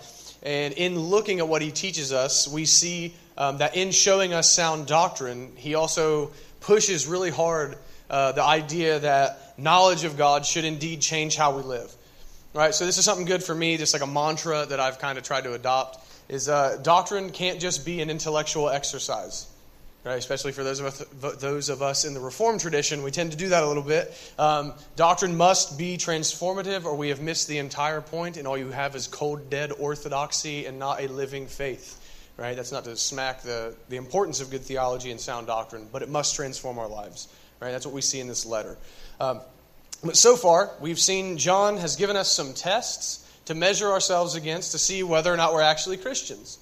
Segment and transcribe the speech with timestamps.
[0.43, 4.51] And in looking at what he teaches us, we see um, that in showing us
[4.51, 7.77] sound doctrine, he also pushes really hard
[8.09, 11.95] uh, the idea that knowledge of God should indeed change how we live.
[12.55, 12.75] Right.
[12.75, 15.25] So this is something good for me, just like a mantra that I've kind of
[15.25, 15.99] tried to adopt.
[16.31, 19.50] Is uh, doctrine can't just be an intellectual exercise
[20.05, 20.19] right?
[20.19, 21.05] Especially for those of us,
[21.41, 24.13] those of us in the Reformed tradition, we tend to do that a little bit.
[24.39, 28.71] Um, doctrine must be transformative, or we have missed the entire point, and all you
[28.71, 31.97] have is cold, dead orthodoxy and not a living faith.
[32.37, 32.57] Right?
[32.57, 36.09] That's not to smack the, the importance of good theology and sound doctrine, but it
[36.09, 37.29] must transform our lives.
[37.61, 37.71] Right?
[37.71, 38.79] That's what we see in this letter.
[39.21, 39.41] Um,
[40.03, 44.73] but so far, we've seen John has given us some tests to measure ourselves against
[44.73, 46.59] to see whether or not we're actually Christians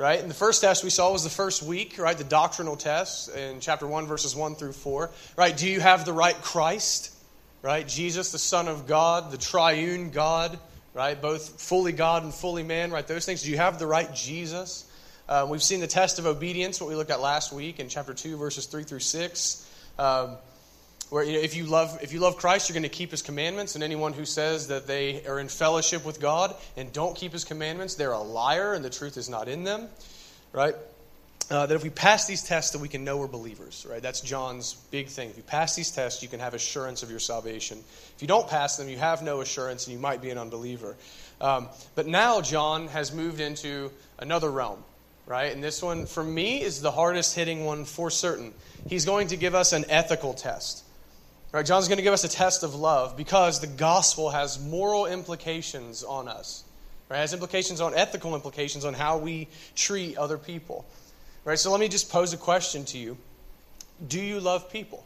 [0.00, 0.18] right?
[0.18, 2.16] And the first test we saw was the first week, right?
[2.16, 5.54] The doctrinal test in chapter 1, verses 1 through 4, right?
[5.54, 7.14] Do you have the right Christ,
[7.60, 7.86] right?
[7.86, 10.58] Jesus, the Son of God, the triune God,
[10.94, 11.20] right?
[11.20, 13.06] Both fully God and fully man, right?
[13.06, 13.42] Those things.
[13.42, 14.90] Do you have the right Jesus?
[15.28, 18.14] Uh, we've seen the test of obedience, what we looked at last week in chapter
[18.14, 19.70] 2, verses 3 through 6.
[19.98, 20.38] Um,
[21.10, 23.22] where you know, if you love if you love Christ, you're going to keep His
[23.22, 27.32] commandments, and anyone who says that they are in fellowship with God and don't keep
[27.32, 29.88] His commandments, they're a liar, and the truth is not in them,
[30.52, 30.74] right?
[31.50, 34.00] Uh, that if we pass these tests, that we can know we're believers, right?
[34.00, 35.30] That's John's big thing.
[35.30, 37.78] If you pass these tests, you can have assurance of your salvation.
[38.14, 40.94] If you don't pass them, you have no assurance, and you might be an unbeliever.
[41.40, 43.90] Um, but now John has moved into
[44.20, 44.84] another realm,
[45.26, 45.52] right?
[45.52, 48.54] And this one, for me, is the hardest hitting one for certain.
[48.88, 50.84] He's going to give us an ethical test.
[51.52, 55.06] Right, John's going to give us a test of love because the gospel has moral
[55.06, 56.62] implications on us.
[57.08, 60.84] Right, has implications on ethical implications on how we treat other people.
[61.44, 63.18] Right, so let me just pose a question to you.
[64.06, 65.04] Do you love people?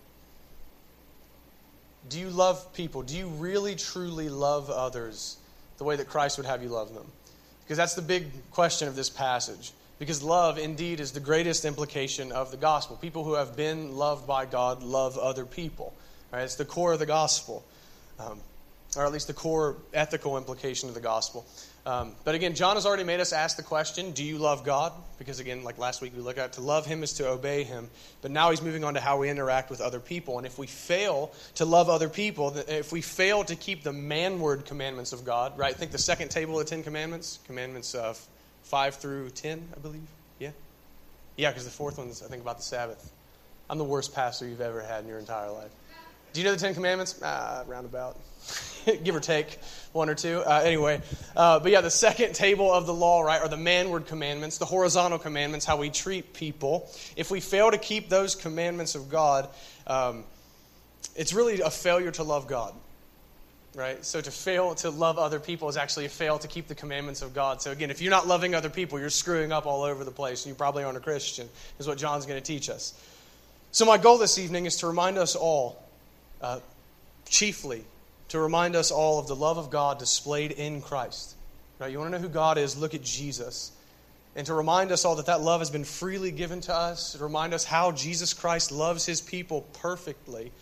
[2.11, 3.03] Do you love people?
[3.03, 5.39] Do you really truly love others
[5.79, 7.07] the way that Christ would have you love them?
[7.65, 9.73] Because that's the big question of this passage.
[9.99, 12.97] Because love, indeed, is the greatest implication of the gospel.
[12.97, 15.95] People who have been loved by God love other people.
[16.35, 16.43] Right?
[16.43, 17.65] It's the core of the gospel,
[18.19, 18.41] um,
[18.97, 21.47] or at least the core ethical implication of the gospel.
[21.87, 24.93] Um, but again, John has already made us ask the question Do you love God?
[25.17, 27.89] Because again, like last week we looked at, to love Him is to obey Him.
[28.21, 30.39] But now He's moving on to how we interact with other people.
[30.39, 34.65] And if we fail to love other people, if we fail to keep the manward
[34.65, 35.77] commandments of God, right?
[35.77, 38.21] Think the second table of the Ten Commandments, commandments of
[38.65, 40.09] 5 through 10, I believe.
[40.41, 40.51] Yeah?
[41.37, 43.13] Yeah, because the fourth one's, I think, about the Sabbath.
[43.71, 45.71] I'm the worst pastor you've ever had in your entire life.
[46.35, 47.21] Do you know the Ten Commandments?
[47.23, 48.19] Ah, roundabout.
[49.05, 49.61] Give or take
[49.93, 50.43] one or two.
[50.45, 51.01] Uh, anyway,
[51.37, 54.65] uh, but yeah, the second table of the law, right, are the manward commandments, the
[54.65, 56.91] horizontal commandments, how we treat people.
[57.15, 59.49] If we fail to keep those commandments of God,
[59.87, 60.25] um,
[61.15, 62.75] it's really a failure to love God.
[63.77, 64.05] Right?
[64.05, 67.23] So to fail to love other people is actually a fail to keep the commandments
[67.23, 67.63] of God.
[67.63, 70.45] So again, if you're not loving other people, you're screwing up all over the place,
[70.45, 72.93] and you probably aren't a Christian, is what John's going to teach us.
[73.71, 75.84] So my goal this evening is to remind us all
[76.45, 76.61] uh,
[77.27, 77.85] chiefly
[78.29, 81.35] to remind us all of the love of God displayed in Christ.
[81.79, 81.91] Right?
[81.91, 82.77] You want to know who God is?
[82.77, 83.73] Look at Jesus.
[84.37, 87.23] And to remind us all that that love has been freely given to us, to
[87.23, 90.53] remind us how Jesus Christ loves his people perfectly,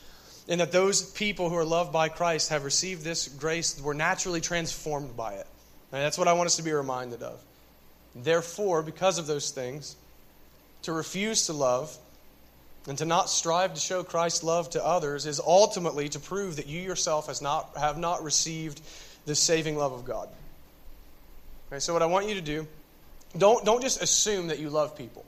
[0.49, 4.41] and that those people who are loved by Christ have received this grace, were naturally
[4.41, 5.47] transformed by it.
[5.91, 7.43] And that's what I want us to be reminded of.
[8.15, 9.97] Therefore, because of those things,
[10.83, 11.97] to refuse to love
[12.89, 16.67] and to not strive to show Christ's love to others is ultimately to prove that
[16.67, 18.81] you yourself has not, have not received
[19.25, 20.29] the saving love of God.
[21.71, 22.67] Okay, so, what I want you to do,
[23.39, 25.25] don't, don't just assume that you love people.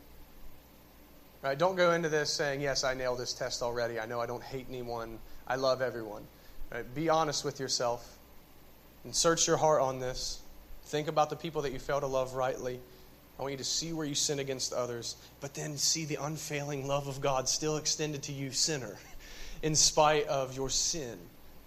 [1.42, 1.56] Right?
[1.56, 4.00] Don't go into this saying, Yes, I nailed this test already.
[4.00, 5.18] I know I don't hate anyone.
[5.46, 6.22] I love everyone.
[6.72, 6.94] Right?
[6.94, 8.18] Be honest with yourself
[9.04, 10.40] and search your heart on this.
[10.86, 12.80] Think about the people that you fail to love rightly
[13.38, 16.86] I want you to see where you sin against others, but then see the unfailing
[16.86, 18.96] love of God still extended to you, sinner,
[19.62, 21.18] in spite of your sin,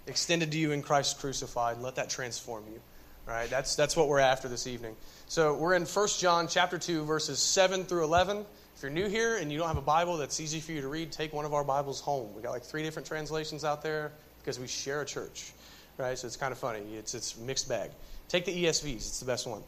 [0.05, 1.79] extended to you in Christ crucified.
[1.79, 2.79] Let that transform you.
[3.27, 4.95] All right, that's, that's what we're after this evening.
[5.27, 8.45] So we're in 1 John chapter 2, verses 7 through 11.
[8.77, 10.87] If you're new here and you don't have a Bible that's easy for you to
[10.87, 12.33] read, take one of our Bibles home.
[12.35, 15.51] We got like three different translations out there because we share a church,
[15.97, 16.17] right?
[16.17, 16.81] So it's kind of funny.
[16.95, 17.89] It's it's mixed bag.
[18.29, 19.63] Take the ESVs; it's the best one.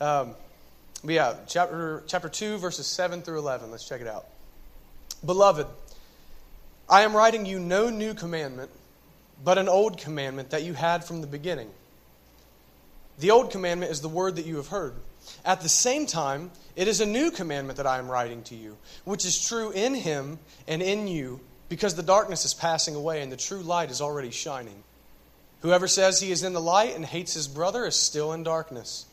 [0.00, 0.34] Um,
[1.04, 3.70] but yeah, chapter chapter two, verses seven through eleven.
[3.70, 4.26] Let's check it out.
[5.24, 5.66] Beloved,
[6.88, 8.70] I am writing you no new commandment,
[9.42, 11.70] but an old commandment that you had from the beginning.
[13.18, 14.94] The old commandment is the word that you have heard.
[15.44, 18.76] At the same time, it is a new commandment that I am writing to you,
[19.04, 23.30] which is true in him and in you, because the darkness is passing away and
[23.30, 24.84] the true light is already shining.
[25.62, 29.04] Whoever says he is in the light and hates his brother is still in darkness.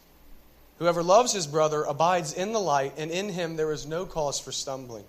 [0.80, 4.40] Whoever loves his brother abides in the light, and in him there is no cause
[4.40, 5.06] for stumbling.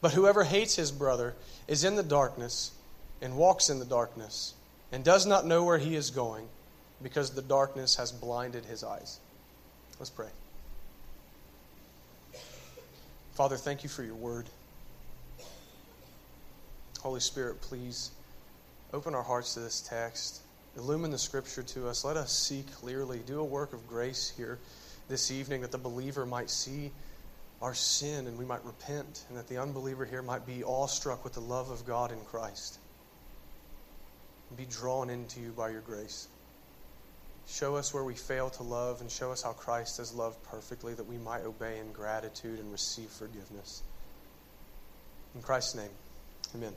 [0.00, 1.34] But whoever hates his brother
[1.68, 2.72] is in the darkness
[3.22, 4.54] and walks in the darkness
[4.92, 6.46] and does not know where he is going
[7.02, 9.18] because the darkness has blinded his eyes.
[9.98, 10.28] Let's pray.
[13.32, 14.46] Father, thank you for your word.
[17.00, 18.10] Holy Spirit, please
[18.92, 20.43] open our hearts to this text.
[20.76, 22.04] Illumine the scripture to us.
[22.04, 23.20] Let us see clearly.
[23.24, 24.58] Do a work of grace here
[25.08, 26.90] this evening that the believer might see
[27.62, 31.32] our sin and we might repent, and that the unbeliever here might be awestruck with
[31.32, 32.78] the love of God in Christ
[34.48, 36.28] and be drawn into you by your grace.
[37.46, 40.94] Show us where we fail to love and show us how Christ has loved perfectly
[40.94, 43.82] that we might obey in gratitude and receive forgiveness.
[45.34, 45.90] In Christ's name,
[46.54, 46.72] amen.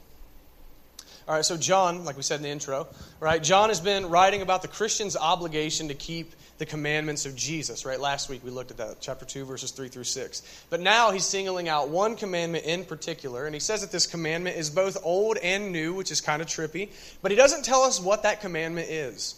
[1.28, 2.88] All right, so John, like we said in the intro,
[3.20, 3.42] right?
[3.42, 8.00] John has been writing about the Christian's obligation to keep the commandments of Jesus, right?
[8.00, 10.66] Last week we looked at that, chapter 2, verses 3 through 6.
[10.70, 14.58] But now he's singling out one commandment in particular, and he says that this commandment
[14.58, 16.90] is both old and new, which is kind of trippy,
[17.22, 19.36] but he doesn't tell us what that commandment is,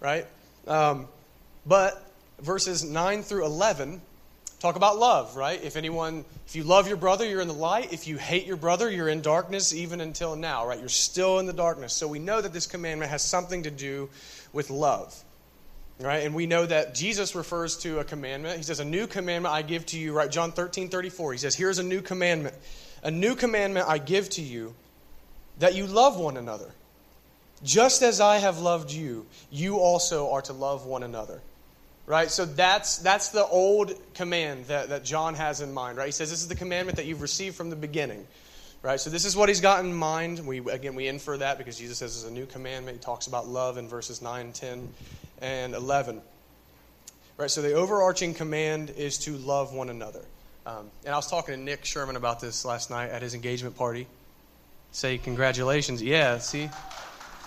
[0.00, 0.26] right?
[0.66, 1.06] Um,
[1.66, 2.10] but
[2.40, 4.00] verses 9 through 11
[4.60, 5.60] talk about love, right?
[5.62, 7.92] If anyone, if you love your brother, you're in the light.
[7.92, 10.78] If you hate your brother, you're in darkness even until now, right?
[10.78, 11.94] You're still in the darkness.
[11.94, 14.10] So we know that this commandment has something to do
[14.52, 15.18] with love,
[15.98, 16.24] right?
[16.24, 18.58] And we know that Jesus refers to a commandment.
[18.58, 20.30] He says, A new commandment I give to you, right?
[20.30, 21.32] John 13, 34.
[21.32, 22.54] He says, Here's a new commandment.
[23.02, 24.74] A new commandment I give to you
[25.58, 26.70] that you love one another.
[27.62, 31.40] Just as I have loved you, you also are to love one another.
[32.10, 32.28] Right?
[32.28, 36.06] So that's, that's the old command that, that John has in mind, right?
[36.06, 38.26] He says this is the commandment that you've received from the beginning.
[38.82, 38.98] Right?
[38.98, 40.44] So this is what he's got in mind.
[40.44, 42.96] We again we infer that because Jesus says it's a new commandment.
[42.96, 44.88] He talks about love in verses 9, 10,
[45.40, 46.20] and 11.
[47.36, 47.48] Right?
[47.48, 50.24] So the overarching command is to love one another.
[50.66, 53.76] Um, and I was talking to Nick Sherman about this last night at his engagement
[53.76, 54.08] party.
[54.90, 56.02] Say congratulations.
[56.02, 56.70] Yeah, see?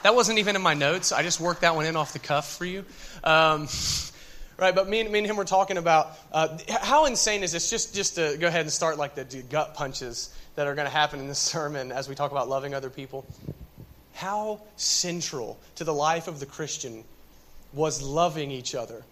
[0.04, 1.12] That wasn't even in my notes.
[1.12, 2.86] I just worked that one in off the cuff for you.
[3.26, 3.68] Um,
[4.58, 7.70] right, but me and, me and him were talking about uh, how insane is this?
[7.70, 10.94] Just, just to go ahead and start like the gut punches that are going to
[10.94, 13.26] happen in this sermon as we talk about loving other people.
[14.14, 17.04] How central to the life of the Christian
[17.74, 19.04] was loving each other.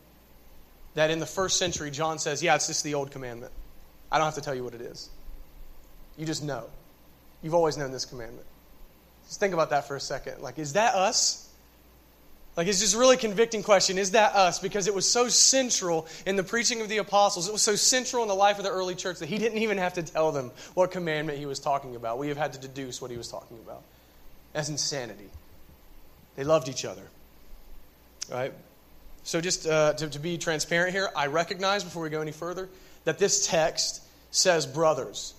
[0.93, 3.51] That in the first century, John says, Yeah, it's just the old commandment.
[4.11, 5.09] I don't have to tell you what it is.
[6.17, 6.65] You just know.
[7.41, 8.45] You've always known this commandment.
[9.27, 10.41] Just think about that for a second.
[10.41, 11.50] Like, is that us?
[12.57, 13.97] Like, it's just a really convicting question.
[13.97, 14.59] Is that us?
[14.59, 17.47] Because it was so central in the preaching of the apostles.
[17.47, 19.77] It was so central in the life of the early church that he didn't even
[19.77, 22.19] have to tell them what commandment he was talking about.
[22.19, 23.83] We have had to deduce what he was talking about.
[24.51, 25.29] That's insanity.
[26.35, 27.03] They loved each other.
[28.29, 28.53] Right?
[29.23, 32.69] So, just uh, to, to be transparent here, I recognize before we go any further
[33.05, 35.33] that this text says brothers.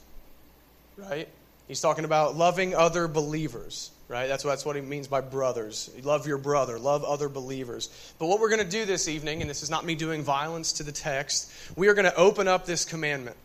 [0.96, 1.28] Right?
[1.68, 4.28] He's talking about loving other believers, right?
[4.28, 5.90] That's what, that's what he means by brothers.
[6.02, 7.88] Love your brother, love other believers.
[8.18, 10.74] But what we're going to do this evening, and this is not me doing violence
[10.74, 13.38] to the text, we are going to open up this commandment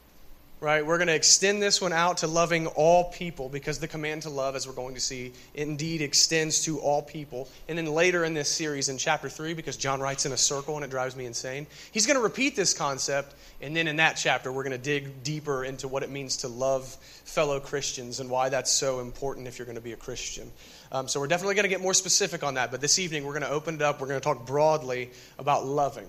[0.60, 0.84] right?
[0.84, 4.30] We're going to extend this one out to loving all people because the command to
[4.30, 7.48] love, as we're going to see, indeed extends to all people.
[7.68, 10.76] And then later in this series, in chapter 3, because John writes in a circle
[10.76, 13.36] and it drives me insane, he's going to repeat this concept.
[13.62, 16.48] And then in that chapter, we're going to dig deeper into what it means to
[16.48, 20.52] love fellow Christians and why that's so important if you're going to be a Christian.
[20.92, 22.72] Um, so we're definitely going to get more specific on that.
[22.72, 24.02] But this evening, we're going to open it up.
[24.02, 26.08] We're going to talk broadly about loving.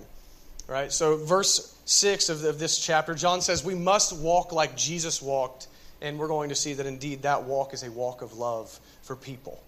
[0.67, 0.91] Right?
[0.91, 5.67] So, verse 6 of, of this chapter, John says, We must walk like Jesus walked.
[6.01, 9.15] And we're going to see that indeed that walk is a walk of love for
[9.15, 9.61] people.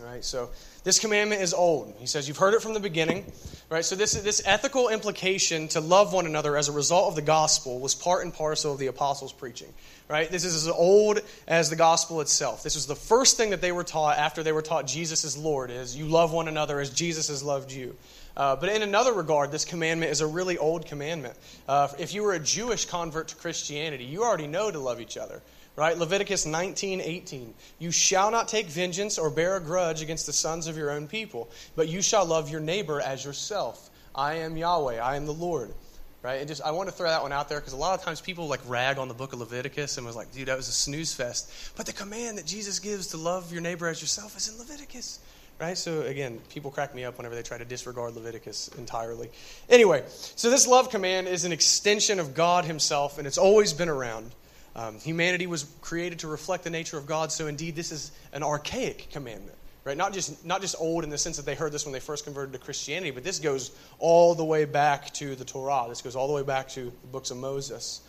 [0.00, 0.50] All right, so
[0.82, 1.94] this commandment is old.
[1.98, 3.24] He says, You've heard it from the beginning.
[3.70, 7.22] Right, so this, this ethical implication to love one another as a result of the
[7.22, 9.72] gospel was part and parcel of the apostles' preaching.
[10.08, 10.30] Right?
[10.30, 12.62] This is as old as the gospel itself.
[12.62, 15.36] This was the first thing that they were taught after they were taught Jesus is
[15.36, 17.96] Lord, is you love one another as Jesus has loved you.
[18.36, 21.34] Uh, but in another regard, this commandment is a really old commandment.
[21.68, 25.16] Uh, if you were a Jewish convert to Christianity, you already know to love each
[25.16, 25.40] other.
[25.76, 25.98] Right?
[25.98, 27.54] Leviticus 19, 18.
[27.80, 31.08] You shall not take vengeance or bear a grudge against the sons of your own
[31.08, 33.90] people, but you shall love your neighbor as yourself.
[34.14, 35.74] I am Yahweh, I am the Lord.
[36.22, 36.38] Right?
[36.38, 38.20] And just I want to throw that one out there because a lot of times
[38.20, 40.72] people like rag on the book of Leviticus and was like, dude, that was a
[40.72, 41.52] snooze fest.
[41.76, 45.18] But the command that Jesus gives to love your neighbor as yourself is in Leviticus.
[45.60, 45.76] Right?
[45.76, 49.28] So again, people crack me up whenever they try to disregard Leviticus entirely.
[49.68, 53.90] Anyway, so this love command is an extension of God Himself, and it's always been
[53.90, 54.30] around.
[54.76, 58.42] Um, humanity was created to reflect the nature of God, so indeed this is an
[58.42, 59.56] archaic commandment.
[59.84, 59.96] Right?
[59.96, 62.24] Not just, not just old in the sense that they heard this when they first
[62.24, 65.84] converted to Christianity, but this goes all the way back to the Torah.
[65.88, 68.00] This goes all the way back to the books of Moses.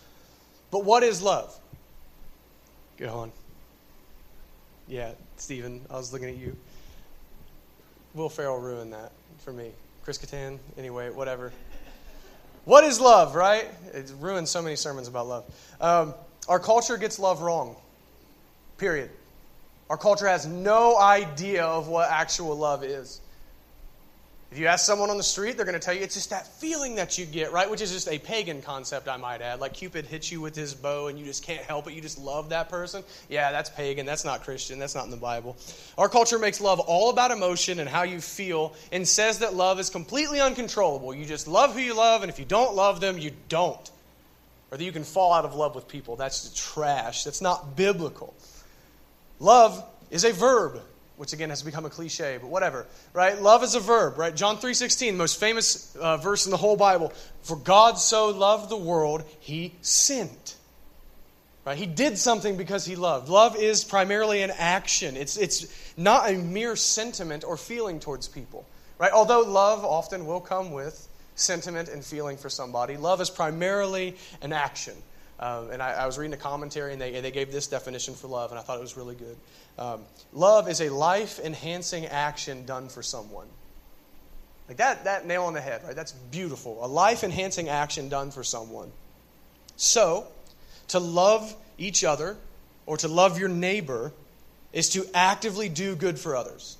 [0.70, 1.54] But what is love?
[2.96, 3.32] Go on.
[4.88, 6.56] Yeah, Stephen, I was looking at you.
[8.14, 9.70] Will Ferrell ruined that for me.
[10.02, 11.52] Chris Kattan, anyway, whatever.
[12.64, 13.68] What is love, right?
[13.92, 15.44] It ruined so many sermons about love.
[15.80, 16.14] Um,
[16.48, 17.76] our culture gets love wrong.
[18.78, 19.10] Period.
[19.88, 23.20] Our culture has no idea of what actual love is.
[24.52, 26.46] If you ask someone on the street, they're going to tell you it's just that
[26.46, 27.68] feeling that you get, right?
[27.68, 29.60] Which is just a pagan concept, I might add.
[29.60, 31.94] Like Cupid hits you with his bow and you just can't help it.
[31.94, 33.02] You just love that person.
[33.28, 34.06] Yeah, that's pagan.
[34.06, 34.78] That's not Christian.
[34.78, 35.56] That's not in the Bible.
[35.98, 39.80] Our culture makes love all about emotion and how you feel and says that love
[39.80, 41.12] is completely uncontrollable.
[41.12, 43.90] You just love who you love, and if you don't love them, you don't
[44.70, 46.16] or that you can fall out of love with people.
[46.16, 47.24] That's trash.
[47.24, 48.34] That's not biblical.
[49.38, 50.80] Love is a verb,
[51.16, 53.40] which again has become a cliche, but whatever, right?
[53.40, 54.34] Love is a verb, right?
[54.34, 57.12] John 3:16, most famous uh, verse in the whole Bible.
[57.42, 60.56] For God so loved the world, he sent.
[61.66, 61.76] Right?
[61.76, 63.28] He did something because he loved.
[63.28, 65.16] Love is primarily an action.
[65.16, 68.64] It's, it's not a mere sentiment or feeling towards people.
[68.98, 69.10] Right?
[69.10, 71.05] Although love often will come with
[71.36, 72.96] sentiment and feeling for somebody.
[72.96, 74.94] Love is primarily an action.
[75.38, 78.26] Um, and I, I, was reading a commentary, and they, they gave this definition for
[78.26, 79.36] love, and I thought it was really good.
[79.78, 80.00] Um,
[80.32, 83.46] love is a life enhancing action done for someone.
[84.66, 85.94] Like that, that nail on the head, right?
[85.94, 86.82] That's beautiful.
[86.84, 88.90] A life enhancing action done for someone.
[89.76, 90.26] So,
[90.88, 92.38] to love each other
[92.86, 94.12] or to love your neighbor
[94.72, 96.78] is to actively do good for others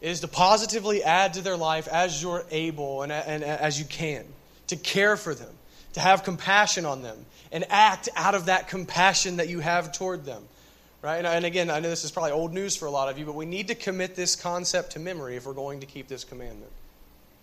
[0.00, 3.84] is to positively add to their life as you're able and, and, and, as you
[3.84, 4.24] can,
[4.68, 5.52] to care for them,
[5.92, 10.24] to have compassion on them, and act out of that compassion that you have toward
[10.24, 10.42] them.
[11.02, 11.18] Right?
[11.18, 13.24] And, and again, I know this is probably old news for a lot of you,
[13.24, 16.24] but we need to commit this concept to memory if we're going to keep this
[16.24, 16.70] commandment.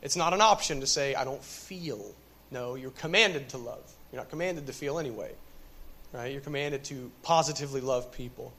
[0.01, 2.13] It's not an option to say, I don't feel.
[2.51, 3.91] No, you're commanded to love.
[4.11, 5.31] You're not commanded to feel anyway.
[6.13, 6.31] Right?
[6.31, 8.53] You're commanded to positively love people.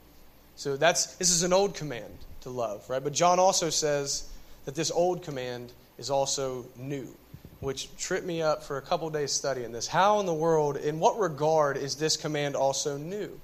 [0.56, 3.02] So that's this is an old command to love, right?
[3.02, 4.28] But John also says
[4.64, 7.14] that this old command is also new,
[7.60, 9.86] which tripped me up for a couple days studying this.
[9.86, 13.38] How in the world, in what regard is this command also new?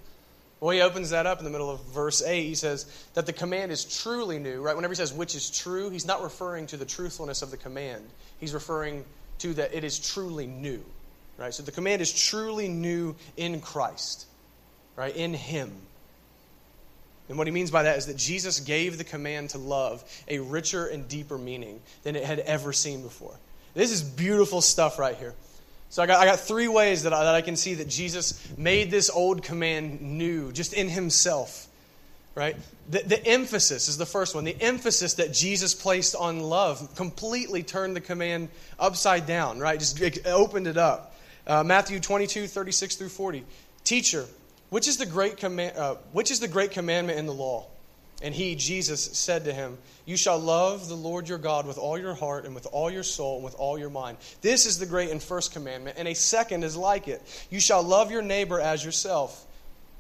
[0.60, 2.42] Well, he opens that up in the middle of verse 8.
[2.44, 4.74] He says that the command is truly new, right?
[4.74, 8.04] Whenever he says which is true, he's not referring to the truthfulness of the command.
[8.38, 9.04] He's referring
[9.40, 10.82] to that it is truly new,
[11.36, 11.52] right?
[11.52, 14.26] So the command is truly new in Christ,
[14.96, 15.14] right?
[15.14, 15.72] In him.
[17.28, 20.38] And what he means by that is that Jesus gave the command to love a
[20.40, 23.35] richer and deeper meaning than it had ever seen before.
[23.75, 25.35] This is beautiful stuff right here.
[25.88, 28.47] So I got, I got three ways that I, that I can see that Jesus
[28.59, 31.69] made this old command new, just in himself.
[32.35, 32.57] Right?
[32.90, 34.43] The, the emphasis is the first one.
[34.43, 39.78] The emphasis that Jesus placed on love completely turned the command upside down, right?
[39.78, 41.14] Just opened it up.
[41.47, 43.45] Uh, Matthew 22, 36 through 40.
[43.85, 44.25] Teacher,
[44.75, 47.64] which is the great command, uh, which is the great commandment in the law?
[48.25, 51.97] And he, Jesus, said to him, You shall love the Lord your God with all
[51.97, 54.19] your heart and with all your soul and with all your mind.
[54.40, 57.23] This is the great and first commandment, and a second is like it.
[57.50, 59.47] You shall love your neighbor as yourself.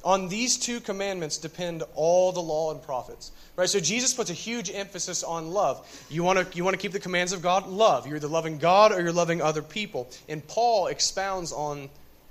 [0.02, 3.30] On these two commandments depend all the law and prophets.
[3.54, 3.68] Right?
[3.68, 5.86] So Jesus puts a huge emphasis on love.
[6.10, 7.68] You want to you want to keep the commands of God?
[7.68, 8.08] Love.
[8.08, 10.10] You're either loving God or you're loving other people.
[10.28, 11.90] And Paul expounds on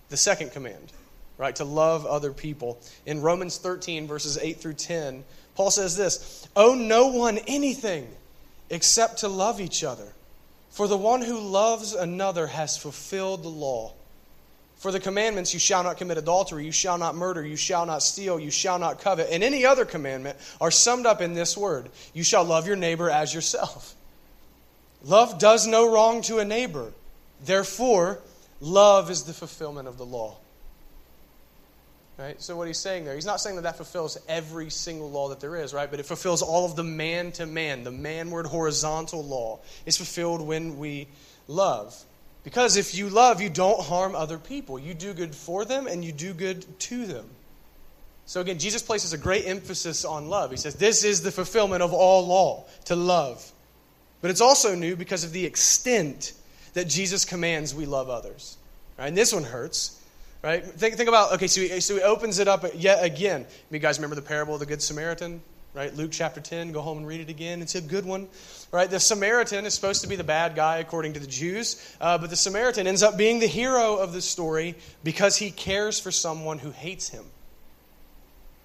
[0.09, 0.91] the second command
[1.37, 1.55] right?
[1.57, 2.79] To love other people.
[3.05, 5.23] In Romans 13, verses 8 through 10,
[5.55, 8.07] Paul says this Owe no one anything
[8.69, 10.13] except to love each other.
[10.71, 13.93] For the one who loves another has fulfilled the law.
[14.77, 18.03] For the commandments, you shall not commit adultery, you shall not murder, you shall not
[18.03, 21.89] steal, you shall not covet, and any other commandment are summed up in this word
[22.13, 23.95] you shall love your neighbor as yourself.
[25.03, 26.91] Love does no wrong to a neighbor.
[27.45, 28.19] Therefore,
[28.59, 30.37] love is the fulfillment of the law.
[32.17, 32.39] Right?
[32.39, 35.39] So, what he's saying there, he's not saying that that fulfills every single law that
[35.39, 35.89] there is, right?
[35.89, 40.41] But it fulfills all of the man to man, the manward horizontal law is fulfilled
[40.41, 41.07] when we
[41.47, 41.95] love.
[42.43, 44.77] Because if you love, you don't harm other people.
[44.77, 47.29] You do good for them and you do good to them.
[48.25, 50.51] So again, Jesus places a great emphasis on love.
[50.51, 53.49] He says, This is the fulfillment of all law, to love.
[54.21, 56.33] But it's also new because of the extent
[56.73, 58.57] that Jesus commands we love others.
[58.97, 59.07] Right?
[59.07, 59.99] And this one hurts.
[60.43, 60.63] Right?
[60.63, 63.45] Think, think about, okay, so he, so he opens it up yet again.
[63.71, 65.41] You guys remember the parable of the Good Samaritan?
[65.73, 65.95] right?
[65.95, 67.61] Luke chapter 10, go home and read it again.
[67.61, 68.27] It's a good one,
[68.71, 68.89] right?
[68.89, 72.29] The Samaritan is supposed to be the bad guy according to the Jews, uh, but
[72.29, 76.59] the Samaritan ends up being the hero of the story because he cares for someone
[76.59, 77.25] who hates him,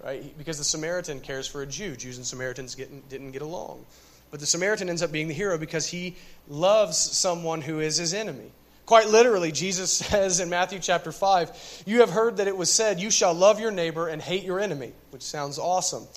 [0.03, 0.37] right?
[0.37, 1.95] Because the Samaritan cares for a Jew.
[1.95, 3.85] Jews and Samaritans didn't get along.
[4.31, 6.15] But the Samaritan ends up being the hero because he
[6.47, 8.51] loves someone who is his enemy.
[8.89, 12.99] Quite literally, Jesus says in Matthew chapter 5, You have heard that it was said,
[12.99, 16.07] You shall love your neighbor and hate your enemy, which sounds awesome.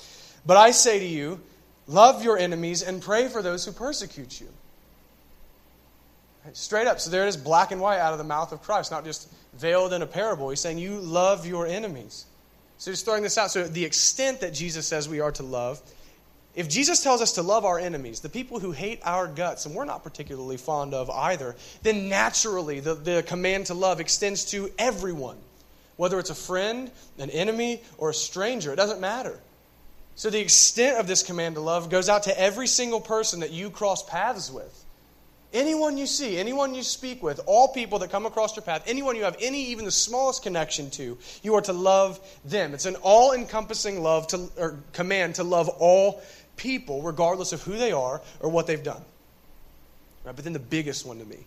[0.46, 1.38] But I say to you,
[1.86, 4.48] love your enemies and pray for those who persecute you.
[6.54, 6.98] Straight up.
[6.98, 9.30] So there it is, black and white out of the mouth of Christ, not just
[9.52, 10.48] veiled in a parable.
[10.48, 12.24] He's saying, You love your enemies.
[12.78, 13.50] So he's throwing this out.
[13.50, 15.82] So the extent that Jesus says we are to love,
[16.54, 19.74] if Jesus tells us to love our enemies, the people who hate our guts, and
[19.74, 24.70] we're not particularly fond of either, then naturally the, the command to love extends to
[24.78, 25.38] everyone.
[25.96, 29.38] Whether it's a friend, an enemy, or a stranger, it doesn't matter.
[30.14, 33.50] So, the extent of this command to love goes out to every single person that
[33.50, 34.78] you cross paths with.
[35.54, 39.16] Anyone you see, anyone you speak with, all people that come across your path, anyone
[39.16, 42.72] you have any, even the smallest connection to, you are to love them.
[42.72, 46.22] It's an all encompassing love to, or command to love all
[46.56, 49.04] people, regardless of who they are or what they've done.
[50.24, 50.34] Right?
[50.34, 51.38] But then the biggest one to me,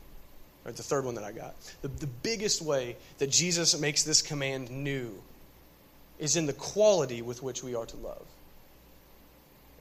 [0.66, 4.22] right, the third one that I got, the, the biggest way that Jesus makes this
[4.22, 5.22] command new
[6.20, 8.26] is in the quality with which we are to love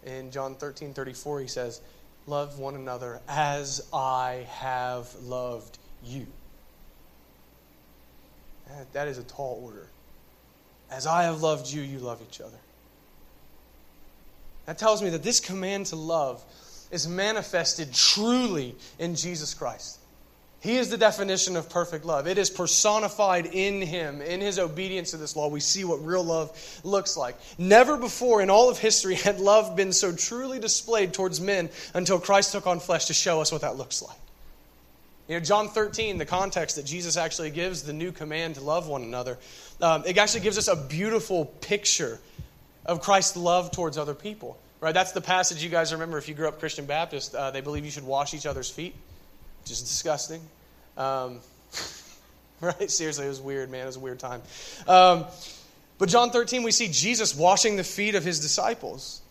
[0.04, 1.80] in John 13 34, he says,
[2.26, 6.26] Love one another as I have loved you.
[8.92, 9.88] That is a tall order.
[10.90, 12.56] As I have loved you, you love each other.
[14.66, 16.42] That tells me that this command to love
[16.90, 19.98] is manifested truly in Jesus Christ.
[20.60, 22.26] He is the definition of perfect love.
[22.26, 24.22] It is personified in Him.
[24.22, 27.36] In His obedience to this law, we see what real love looks like.
[27.58, 32.18] Never before in all of history had love been so truly displayed towards men until
[32.18, 34.16] Christ took on flesh to show us what that looks like.
[35.28, 38.88] You know, John 13, the context that Jesus actually gives the new command to love
[38.88, 39.36] one another,
[39.82, 42.20] um, it actually gives us a beautiful picture
[42.86, 44.58] of Christ's love towards other people.
[44.80, 44.92] Right?
[44.92, 47.34] That's the passage you guys remember if you grew up Christian Baptist.
[47.34, 48.94] Uh, they believe you should wash each other's feet
[49.64, 50.42] which is disgusting.
[50.98, 51.40] Um,
[52.60, 52.90] right?
[52.90, 53.84] Seriously, it was weird, man.
[53.84, 54.42] It was a weird time.
[54.86, 55.24] Um,
[55.96, 59.22] but John 13, we see Jesus washing the feet of his disciples.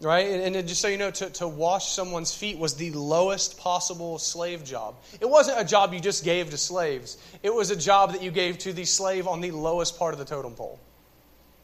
[0.00, 0.26] Right?
[0.26, 4.18] And, and just so you know, to, to wash someone's feet was the lowest possible
[4.18, 4.94] slave job.
[5.20, 8.30] It wasn't a job you just gave to slaves, it was a job that you
[8.30, 10.80] gave to the slave on the lowest part of the totem pole.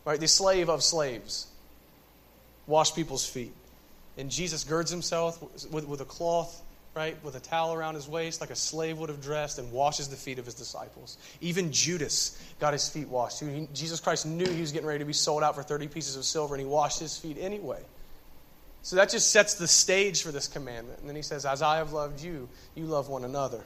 [0.08, 0.18] Right?
[0.18, 1.46] The slave of slaves.
[2.66, 3.52] Wash people's feet.
[4.16, 5.38] And Jesus girds himself
[5.70, 6.62] with, with a cloth
[6.94, 10.08] right, with a towel around his waist, like a slave would have dressed, and washes
[10.08, 11.18] the feet of his disciples.
[11.42, 13.42] Even Judas got his feet washed.
[13.74, 16.24] Jesus Christ knew he was getting ready to be sold out for 30 pieces of
[16.24, 17.80] silver, and he washed his feet anyway.
[18.82, 21.00] So that just sets the stage for this commandment.
[21.00, 23.60] And then he says, As I have loved you, you love one another.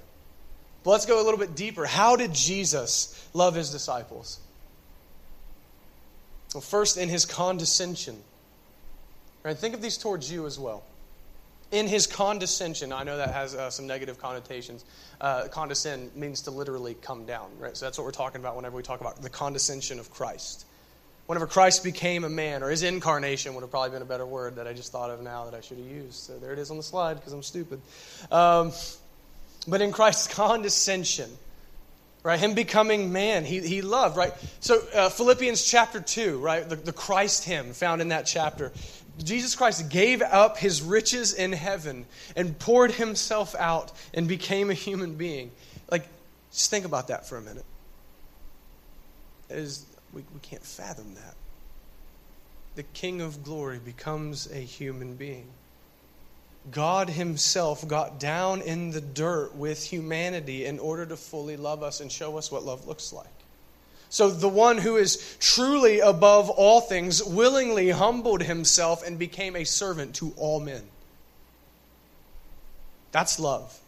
[0.83, 1.87] But let's go a little bit deeper.
[1.87, 4.41] How did Jesus love his disciples?
[6.55, 8.23] Well, first, in his condescension.
[9.43, 9.57] Right?
[9.57, 10.85] Think of these towards you as well
[11.73, 12.93] in his condescension.
[12.93, 14.85] I know that has uh, some negative connotations.
[15.21, 17.77] Uh, condescend means to literally come down, right?
[17.77, 20.67] So that's what we're talking about whenever we talk about the condescension of Christ.
[21.27, 24.57] Whenever Christ became a man, or his incarnation would have probably been a better word
[24.57, 26.15] that I just thought of now that I should have used.
[26.15, 27.81] So there it is on the slide because I'm stupid.
[28.31, 28.73] Um,
[29.67, 31.31] but in Christ's condescension,
[32.23, 32.39] right?
[32.39, 34.33] Him becoming man, he, he loved, right?
[34.61, 36.69] So uh, Philippians chapter 2, right?
[36.69, 38.73] The, the Christ hymn found in that chapter.
[39.23, 42.07] Jesus Christ gave up his riches in heaven
[42.37, 45.51] and poured himself out and became a human being.
[45.91, 46.07] Like,
[46.53, 47.65] just think about that for a minute.
[49.51, 51.35] It is, we, we can't fathom that.
[52.75, 55.49] The King of glory becomes a human being.
[56.71, 62.01] God Himself got down in the dirt with humanity in order to fully love us
[62.01, 63.27] and show us what love looks like.
[64.13, 69.65] So the one who is truly above all things willingly humbled himself and became a
[69.65, 70.83] servant to all men.
[73.11, 73.79] That's love.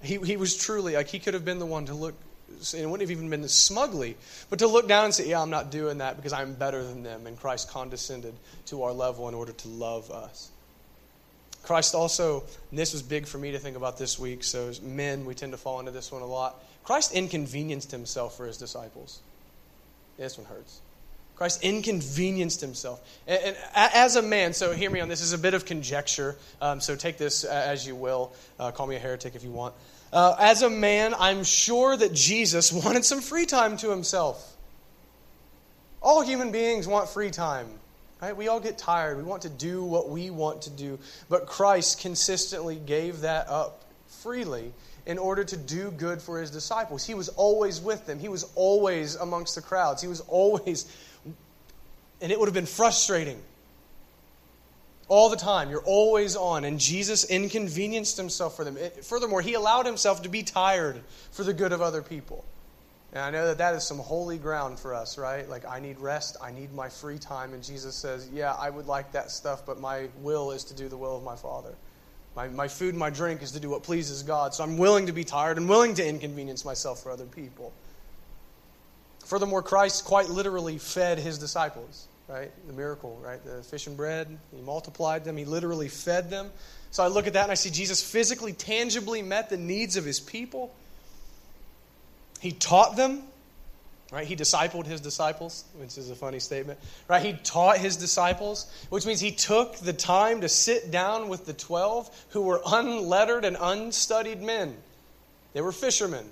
[0.00, 2.14] He, he was truly, like, he could have been the one to look,
[2.72, 4.16] and it wouldn't have even been smugly,
[4.48, 7.02] but to look down and say, Yeah, I'm not doing that because I'm better than
[7.02, 7.26] them.
[7.26, 8.34] And Christ condescended
[8.66, 10.50] to our level in order to love us.
[11.64, 15.24] Christ also, this was big for me to think about this week, so as men,
[15.24, 16.62] we tend to fall into this one a lot.
[16.84, 19.20] Christ inconvenienced himself for his disciples.
[20.18, 20.80] This one hurts.
[21.36, 23.00] Christ inconvenienced himself.
[23.26, 26.36] And, and, as a man, so hear me on this, is a bit of conjecture,
[26.60, 28.32] um, so take this as you will.
[28.60, 29.74] Uh, call me a heretic if you want.
[30.12, 34.56] Uh, as a man, I'm sure that Jesus wanted some free time to himself.
[36.00, 37.66] All human beings want free time.
[38.24, 38.34] Right?
[38.34, 39.18] We all get tired.
[39.18, 40.98] We want to do what we want to do.
[41.28, 43.84] But Christ consistently gave that up
[44.22, 44.72] freely
[45.04, 47.04] in order to do good for his disciples.
[47.04, 50.86] He was always with them, he was always amongst the crowds, he was always.
[52.22, 53.42] And it would have been frustrating
[55.08, 55.68] all the time.
[55.68, 56.64] You're always on.
[56.64, 58.78] And Jesus inconvenienced himself for them.
[58.78, 62.46] It, furthermore, he allowed himself to be tired for the good of other people.
[63.14, 65.48] And I know that that is some holy ground for us, right?
[65.48, 67.54] Like, I need rest, I need my free time.
[67.54, 70.88] And Jesus says, Yeah, I would like that stuff, but my will is to do
[70.88, 71.74] the will of my Father.
[72.34, 74.54] My, my food my drink is to do what pleases God.
[74.54, 77.72] So I'm willing to be tired and willing to inconvenience myself for other people.
[79.24, 82.50] Furthermore, Christ quite literally fed his disciples right?
[82.66, 83.42] The miracle, right?
[83.44, 84.38] The fish and bread.
[84.54, 86.50] He multiplied them, he literally fed them.
[86.90, 90.04] So I look at that and I see Jesus physically, tangibly met the needs of
[90.04, 90.72] his people.
[92.44, 93.22] He taught them,
[94.12, 94.26] right?
[94.26, 96.78] He discipled his disciples, which is a funny statement,
[97.08, 97.24] right?
[97.24, 101.54] He taught his disciples, which means he took the time to sit down with the
[101.54, 104.76] 12 who were unlettered and unstudied men.
[105.54, 106.26] They were fishermen.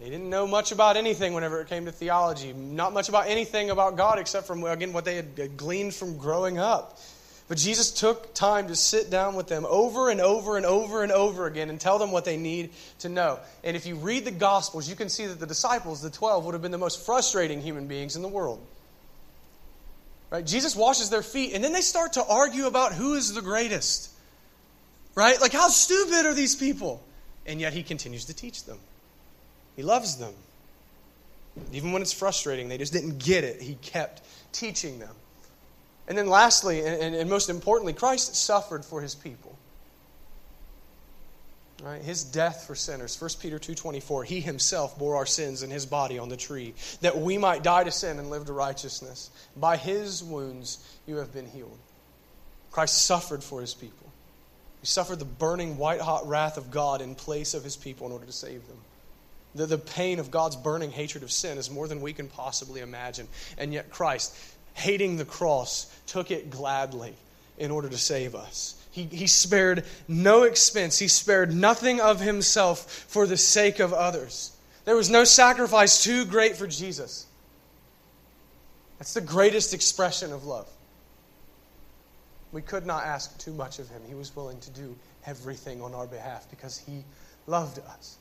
[0.00, 3.68] They didn't know much about anything whenever it came to theology, not much about anything
[3.68, 6.98] about God except from, again, what they had gleaned from growing up.
[7.46, 11.12] But Jesus took time to sit down with them over and over and over and
[11.12, 13.38] over again and tell them what they need to know.
[13.62, 16.54] And if you read the Gospels, you can see that the disciples, the 12, would
[16.54, 18.64] have been the most frustrating human beings in the world.
[20.30, 20.44] Right?
[20.44, 24.10] Jesus washes their feet, and then they start to argue about who is the greatest.
[25.14, 25.38] Right?
[25.38, 27.04] Like, how stupid are these people?
[27.46, 28.78] And yet he continues to teach them.
[29.76, 30.32] He loves them.
[31.72, 33.60] Even when it's frustrating, they just didn't get it.
[33.60, 35.14] He kept teaching them.
[36.06, 39.58] And then, lastly, and, and most importantly, Christ suffered for his people.
[41.82, 42.00] Right?
[42.00, 43.20] His death for sinners.
[43.20, 47.18] 1 Peter 2.24, He himself bore our sins in his body on the tree, that
[47.18, 49.30] we might die to sin and live to righteousness.
[49.56, 51.78] By his wounds you have been healed.
[52.70, 54.06] Christ suffered for his people.
[54.80, 58.12] He suffered the burning, white hot wrath of God in place of his people in
[58.12, 58.78] order to save them.
[59.54, 62.80] The, the pain of God's burning hatred of sin is more than we can possibly
[62.80, 63.28] imagine.
[63.56, 64.36] And yet, Christ,
[64.74, 67.14] hating the cross, took it gladly
[67.58, 68.80] in order to save us.
[68.90, 74.52] He, he spared no expense, he spared nothing of himself for the sake of others.
[74.84, 77.26] There was no sacrifice too great for Jesus.
[78.98, 80.68] That's the greatest expression of love.
[82.52, 84.00] We could not ask too much of him.
[84.06, 84.94] He was willing to do
[85.26, 87.02] everything on our behalf because he
[87.46, 88.16] loved us.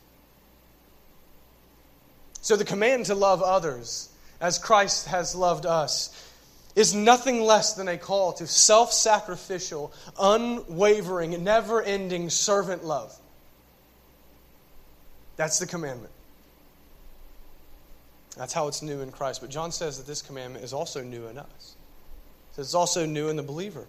[2.42, 4.10] So the command to love others
[4.42, 6.33] as Christ has loved us
[6.76, 13.16] is nothing less than a call to self sacrificial, unwavering, never ending servant love.
[15.36, 16.14] That's the commandment.
[18.38, 19.42] That's how it's new in Christ.
[19.42, 21.76] But John says that this commandment is also new in us.
[22.58, 23.86] It's also new in the believer.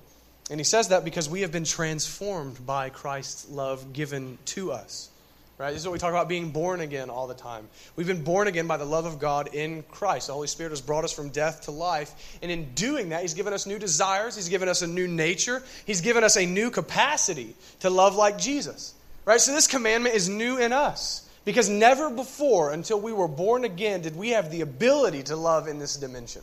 [0.51, 5.09] And he says that because we have been transformed by Christ's love given to us.
[5.57, 5.71] Right?
[5.71, 7.69] This is what we talk about being born again all the time.
[7.95, 10.27] We've been born again by the love of God in Christ.
[10.27, 12.38] The Holy Spirit has brought us from death to life.
[12.43, 14.35] And in doing that, He's given us new desires.
[14.35, 15.62] He's given us a new nature.
[15.87, 18.95] He's given us a new capacity to love like Jesus.
[19.25, 19.40] Right?
[19.40, 21.29] So this commandment is new in us.
[21.45, 25.69] Because never before, until we were born again, did we have the ability to love
[25.69, 26.43] in this dimension.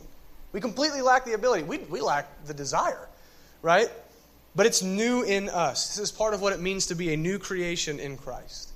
[0.52, 1.64] We completely lack the ability.
[1.64, 3.08] We, we lack the desire.
[3.60, 3.90] Right?
[4.56, 5.88] But it's new in us.
[5.88, 8.71] This is part of what it means to be a new creation in Christ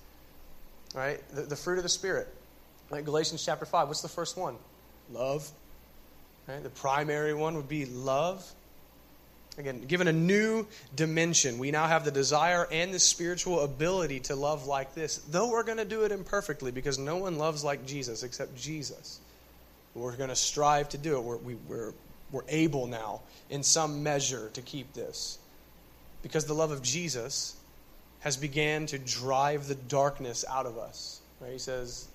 [0.96, 1.20] right?
[1.34, 2.26] The, the fruit of the Spirit.
[2.90, 3.04] Right?
[3.04, 4.56] Galatians chapter 5, what's the first one?
[5.12, 5.48] Love.
[6.48, 6.62] Right?
[6.62, 8.50] The primary one would be love.
[9.58, 14.34] Again, given a new dimension, we now have the desire and the spiritual ability to
[14.34, 17.86] love like this, though we're going to do it imperfectly because no one loves like
[17.86, 19.20] Jesus except Jesus.
[19.94, 21.22] We're going to strive to do it.
[21.22, 21.94] We're, we, are we are
[22.32, 25.38] we're able now, in some measure, to keep this.
[26.22, 27.55] Because the love of Jesus
[28.26, 31.20] has began to drive the darkness out of us.
[31.40, 31.52] Right?
[31.52, 32.08] He says,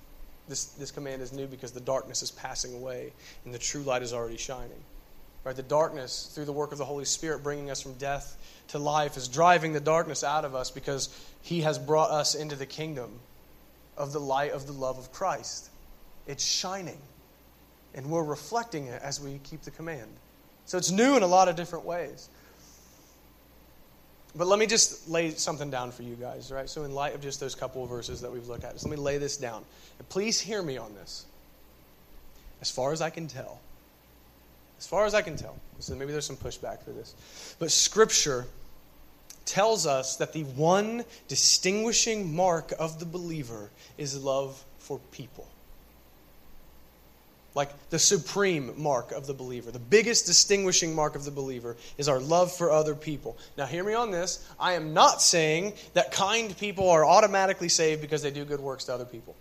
[0.49, 3.13] This, this command is new because the darkness is passing away
[3.45, 4.83] and the true light is already shining.
[5.45, 5.55] Right?
[5.55, 8.35] The darkness, through the work of the Holy Spirit, bringing us from death
[8.67, 11.07] to life, is driving the darkness out of us because
[11.43, 13.21] He has brought us into the kingdom
[13.95, 15.69] of the light of the love of Christ.
[16.27, 16.99] It's shining,
[17.95, 20.11] and we're reflecting it as we keep the command.
[20.65, 22.27] So it's new in a lot of different ways.
[24.35, 26.69] But let me just lay something down for you guys, right?
[26.69, 28.91] So, in light of just those couple of verses that we've looked at, just let
[28.91, 29.63] me lay this down.
[29.99, 31.25] And please hear me on this.
[32.61, 33.59] As far as I can tell,
[34.79, 38.45] as far as I can tell, so maybe there's some pushback for this, but Scripture
[39.45, 45.47] tells us that the one distinguishing mark of the believer is love for people
[47.53, 49.71] like the supreme mark of the believer.
[49.71, 53.37] The biggest distinguishing mark of the believer is our love for other people.
[53.57, 54.47] Now, hear me on this.
[54.59, 58.85] I am not saying that kind people are automatically saved because they do good works
[58.85, 59.35] to other people.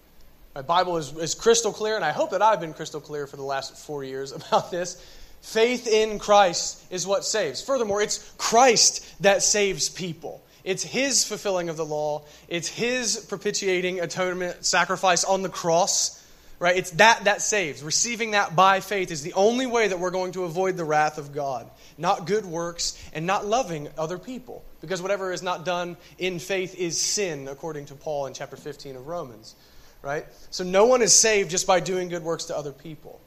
[0.55, 3.37] My Bible is, is crystal clear, and I hope that I've been crystal clear for
[3.37, 5.05] the last four years about this.
[5.43, 7.63] Faith in Christ is what saves.
[7.63, 10.43] Furthermore, it's Christ that saves people.
[10.65, 16.20] It's His fulfilling of the law, it's His propitiating atonement sacrifice on the cross
[16.61, 16.77] Right?
[16.77, 17.83] It's that that saves.
[17.83, 21.17] Receiving that by faith is the only way that we're going to avoid the wrath
[21.17, 21.69] of God.
[21.97, 24.63] Not good works and not loving other people.
[24.83, 28.97] Because whatever is not done in faith is sin, according to Paul in chapter 15
[28.97, 29.55] of Romans.
[30.03, 30.27] Right?
[30.51, 33.19] So no one is saved just by doing good works to other people.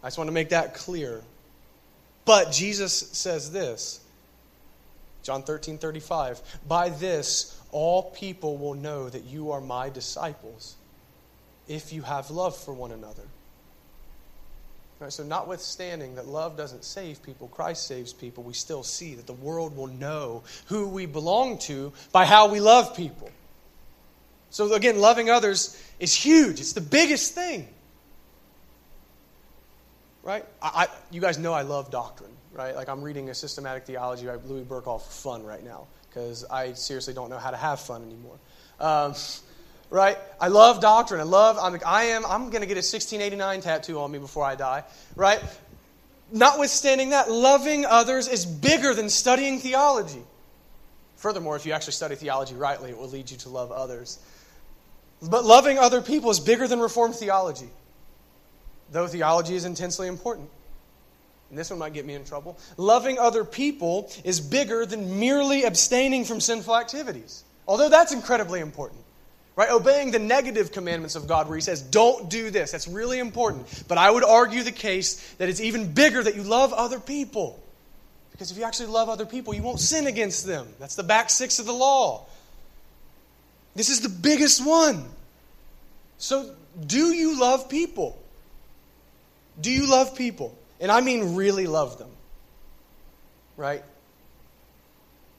[0.00, 1.22] I just want to make that clear.
[2.24, 4.00] But Jesus says this
[5.24, 6.40] John 13 35.
[6.68, 10.76] By this, all people will know that you are my disciples
[11.68, 13.22] if you have love for one another.
[15.00, 19.28] Right, so, notwithstanding that love doesn't save people, Christ saves people, we still see that
[19.28, 23.30] the world will know who we belong to by how we love people.
[24.50, 27.68] So, again, loving others is huge, it's the biggest thing.
[30.24, 30.44] Right?
[30.60, 32.74] I, I, you guys know I love doctrine, right?
[32.74, 36.72] Like, I'm reading a systematic theology by Louis Berkhof for fun right now because I
[36.72, 38.36] seriously don't know how to have fun anymore.
[38.80, 39.14] Um,
[39.90, 40.18] right?
[40.40, 41.20] I love doctrine.
[41.20, 44.44] I love, I'm, I am, I'm going to get a 1689 tattoo on me before
[44.44, 44.84] I die,
[45.16, 45.42] right?
[46.32, 50.22] Notwithstanding that, loving others is bigger than studying theology.
[51.16, 54.18] Furthermore, if you actually study theology rightly, it will lead you to love others.
[55.22, 57.68] But loving other people is bigger than Reformed theology,
[58.92, 60.50] though theology is intensely important.
[61.50, 62.58] And this one might get me in trouble.
[62.76, 69.00] Loving other people is bigger than merely abstaining from sinful activities, although that's incredibly important.
[69.58, 69.72] Right?
[69.72, 72.70] Obeying the negative commandments of God, where He says, don't do this.
[72.70, 73.66] That's really important.
[73.88, 77.60] But I would argue the case that it's even bigger that you love other people.
[78.30, 80.68] Because if you actually love other people, you won't sin against them.
[80.78, 82.26] That's the back six of the law.
[83.74, 85.04] This is the biggest one.
[86.18, 86.54] So,
[86.86, 88.16] do you love people?
[89.60, 90.56] Do you love people?
[90.78, 92.10] And I mean really love them.
[93.56, 93.82] Right?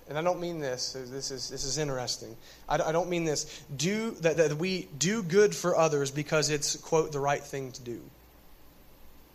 [0.09, 0.93] And I don't mean this.
[0.93, 2.35] This is this is interesting.
[2.67, 3.61] I, I don't mean this.
[3.75, 7.81] Do that, that we do good for others because it's quote the right thing to
[7.81, 8.01] do.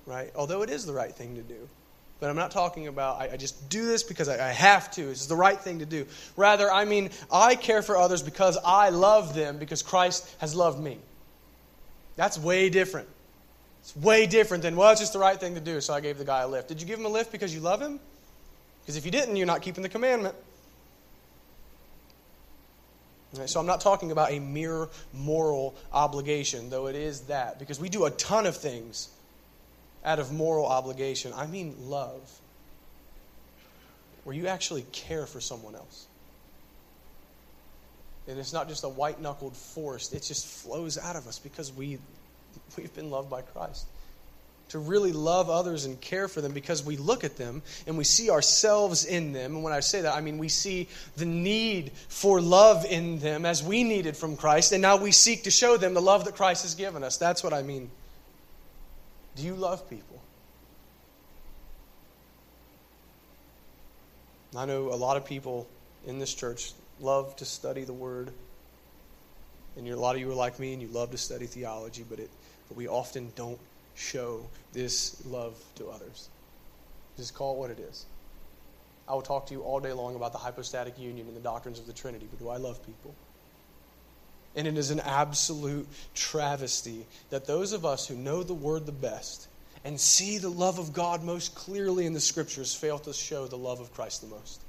[0.04, 0.32] Right?
[0.34, 1.68] Although it is the right thing to do.
[2.20, 5.02] But I'm not talking about I, I just do this because I, I have to.
[5.10, 6.06] It's the right thing to do.
[6.36, 10.82] Rather, I mean I care for others because I love them because Christ has loved
[10.82, 10.98] me.
[12.16, 13.08] That's way different.
[13.80, 16.16] It's way different than, well, it's just the right thing to do, so I gave
[16.16, 16.68] the guy a lift.
[16.68, 18.00] Did you give him a lift because you love him?
[18.80, 20.34] Because if you didn't, you're not keeping the commandment.
[23.46, 27.88] So I'm not talking about a mere moral obligation, though it is that, because we
[27.88, 29.08] do a ton of things
[30.04, 31.32] out of moral obligation.
[31.34, 32.40] I mean love,
[34.24, 36.06] where you actually care for someone else.
[38.26, 41.72] And it's not just a white knuckled force, it just flows out of us because
[41.72, 41.98] we,
[42.76, 43.86] we've been loved by Christ
[44.70, 48.04] to really love others and care for them because we look at them and we
[48.04, 49.54] see ourselves in them.
[49.54, 53.46] And when I say that, I mean we see the need for love in them
[53.46, 56.34] as we needed from Christ, and now we seek to show them the love that
[56.34, 57.16] Christ has given us.
[57.16, 57.90] That's what I mean.
[59.36, 60.20] Do you love people?
[64.56, 65.66] I know a lot of people
[66.06, 68.30] in this church love to study the Word.
[69.76, 72.20] And a lot of you are like me and you love to study theology, but,
[72.20, 72.30] it,
[72.68, 73.58] but we often don't
[73.94, 76.28] show this love to others.
[77.16, 78.06] Just call it what it is.
[79.08, 81.78] I will talk to you all day long about the hypostatic union and the doctrines
[81.78, 83.14] of the Trinity, but do I love people?
[84.56, 88.92] And it is an absolute travesty that those of us who know the Word the
[88.92, 89.48] best
[89.84, 93.58] and see the love of God most clearly in the Scriptures fail to show the
[93.58, 94.62] love of Christ the most.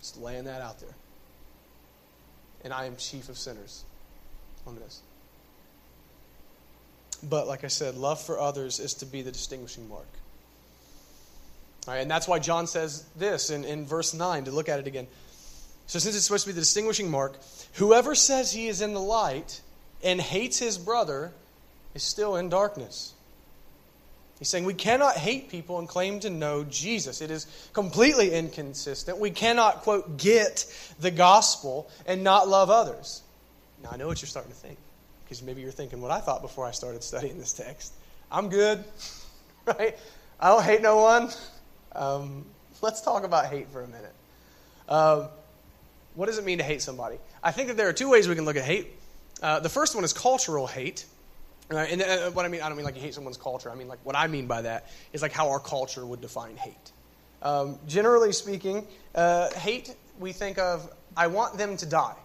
[0.00, 0.94] Just laying that out there.
[2.64, 3.84] And I am chief of sinners
[4.66, 5.00] on this.
[7.22, 10.06] But like I said, love for others is to be the distinguishing mark.
[11.86, 14.80] All right, and that's why John says this in, in verse 9, to look at
[14.80, 15.06] it again.
[15.86, 17.36] So, since it's supposed to be the distinguishing mark,
[17.74, 19.60] whoever says he is in the light
[20.02, 21.32] and hates his brother
[21.94, 23.12] is still in darkness.
[24.38, 27.20] He's saying we cannot hate people and claim to know Jesus.
[27.20, 29.18] It is completely inconsistent.
[29.18, 30.64] We cannot, quote, get
[30.98, 33.22] the gospel and not love others.
[33.82, 34.78] Now, I know what you're starting to think,
[35.30, 37.92] because maybe you're thinking what I thought before I started studying this text.
[38.32, 38.82] I'm good,
[39.64, 39.96] right?
[40.40, 41.30] I don't hate no one.
[41.92, 42.44] Um,
[42.82, 44.12] let's talk about hate for a minute.
[44.88, 45.28] Uh,
[46.16, 47.18] what does it mean to hate somebody?
[47.44, 48.88] I think that there are two ways we can look at hate.
[49.40, 51.04] Uh, the first one is cultural hate.
[51.70, 51.92] Right?
[51.92, 53.70] And uh, what I mean, I don't mean like you hate someone's culture.
[53.70, 56.56] I mean like what I mean by that is like how our culture would define
[56.56, 56.90] hate.
[57.40, 62.16] Um, generally speaking, uh, hate we think of I want them to die.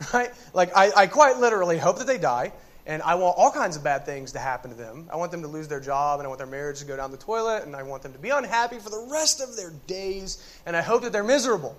[0.14, 0.30] Right?
[0.54, 2.52] Like I, I quite literally hope that they die,
[2.86, 5.08] and I want all kinds of bad things to happen to them.
[5.12, 7.10] I want them to lose their job, and I want their marriage to go down
[7.10, 10.60] the toilet, and I want them to be unhappy for the rest of their days,
[10.64, 11.76] and I hope that they're miserable.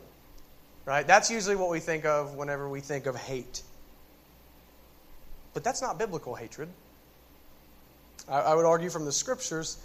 [0.86, 1.06] Right?
[1.06, 3.64] That's usually what we think of whenever we think of hate.
[5.54, 6.70] But that's not biblical hatred.
[8.28, 9.78] I, I would argue from the scriptures,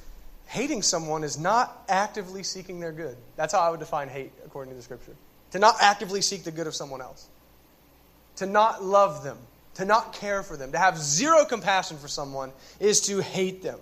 [0.47, 3.17] hating someone is not actively seeking their good.
[3.37, 5.17] That's how I would define hate according to the scripture.
[5.53, 7.29] To not actively seek the good of someone else,
[8.37, 9.39] to not love them,
[9.75, 13.79] to not care for them, to have zero compassion for someone is to hate them.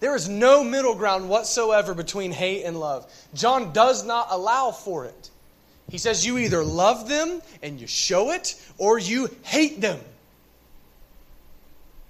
[0.00, 3.10] There is no middle ground whatsoever between hate and love.
[3.34, 5.30] John does not allow for it.
[5.88, 10.00] He says you either love them and you show it, or you hate them.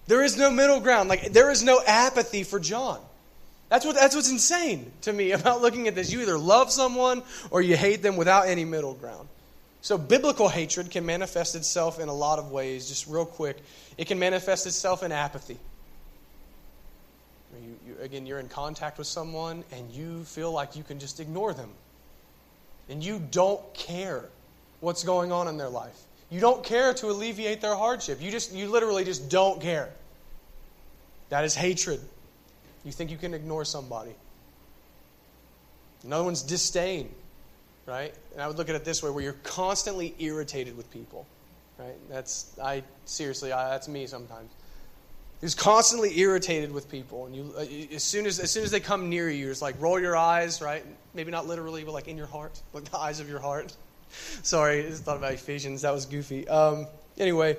[0.07, 1.09] There is no middle ground.
[1.09, 3.01] Like there is no apathy for John.
[3.69, 6.13] That's what that's what's insane to me about looking at this.
[6.13, 9.29] You either love someone or you hate them without any middle ground.
[9.87, 12.89] So biblical hatred can manifest itself in a lot of ways.
[12.89, 13.57] Just real quick,
[13.97, 15.59] it can manifest itself in apathy.
[17.63, 21.21] You, you, again, you're in contact with someone and you feel like you can just
[21.21, 21.71] ignore them,
[22.89, 24.25] and you don't care
[24.81, 25.97] what's going on in their life.
[26.31, 28.21] You don't care to alleviate their hardship.
[28.21, 29.91] You just you literally just don't care.
[31.29, 32.01] That is hatred.
[32.85, 34.17] You think you can ignore somebody.
[36.03, 37.09] Another one's disdain,
[37.87, 38.13] right?
[38.33, 41.27] And I would look at it this way where you're constantly irritated with people.
[41.79, 41.97] Right?
[42.09, 44.51] That's I seriously, I, that's me sometimes.
[45.41, 48.81] He's constantly irritated with people, and you uh, as soon as as soon as they
[48.81, 50.83] come near you, it's like roll your eyes, right?
[51.13, 53.77] Maybe not literally, but like in your heart, like the eyes of your heart.
[54.43, 55.83] Sorry, I just thought about Ephesians.
[55.83, 56.49] That was goofy.
[56.49, 56.87] Um,
[57.19, 57.59] anyway,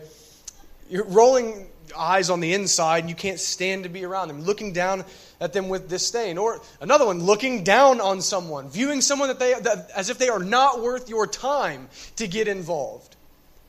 [0.89, 4.73] you're rolling eyes on the inside and you can't stand to be around them, looking
[4.73, 5.05] down
[5.39, 6.37] at them with disdain.
[6.37, 10.29] Or another one, looking down on someone, viewing someone that they, that, as if they
[10.29, 13.15] are not worth your time to get involved.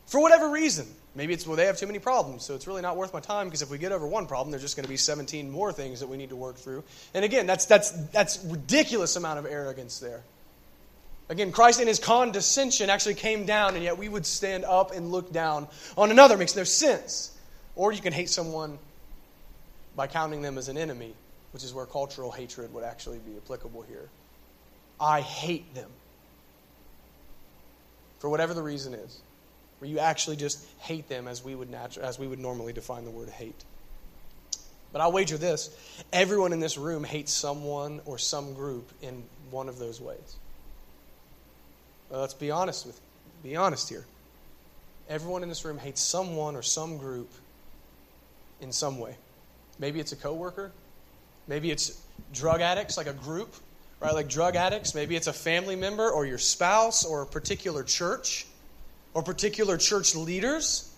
[0.07, 0.87] For whatever reason.
[1.15, 3.49] Maybe it's, well, they have too many problems, so it's really not worth my time
[3.49, 5.99] because if we get over one problem, there's just going to be 17 more things
[5.99, 6.85] that we need to work through.
[7.13, 10.23] And again, that's, that's, that's ridiculous amount of arrogance there.
[11.31, 15.13] Again, Christ in his condescension actually came down, and yet we would stand up and
[15.13, 16.35] look down on another.
[16.37, 17.33] It makes no sense.
[17.77, 18.79] Or you can hate someone
[19.95, 21.15] by counting them as an enemy,
[21.53, 24.09] which is where cultural hatred would actually be applicable here.
[25.01, 25.91] I hate them.
[28.21, 29.21] For whatever the reason is,
[29.79, 33.05] where you actually just hate them as we would, natu- as we would normally define
[33.05, 33.65] the word hate.
[34.93, 35.71] But I'll wager this
[36.13, 40.37] everyone in this room hates someone or some group in one of those ways.
[42.11, 43.01] Well, let's be honest with
[43.43, 44.05] be honest here.
[45.09, 47.31] Everyone in this room hates someone or some group
[48.61, 49.17] in some way.
[49.79, 50.73] Maybe it's a coworker.
[51.47, 53.55] Maybe it's drug addicts, like a group,
[54.01, 54.13] right?
[54.13, 54.95] Like drug addicts.
[54.95, 58.47] Maybe it's a family member or your spouse or a particular church
[59.15, 60.93] or particular church leaders.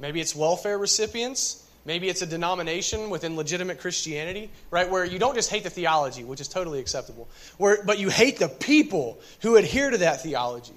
[0.00, 1.61] Maybe it's welfare recipients.
[1.84, 4.88] Maybe it's a denomination within legitimate Christianity, right?
[4.88, 8.38] Where you don't just hate the theology, which is totally acceptable, where, but you hate
[8.38, 10.74] the people who adhere to that theology.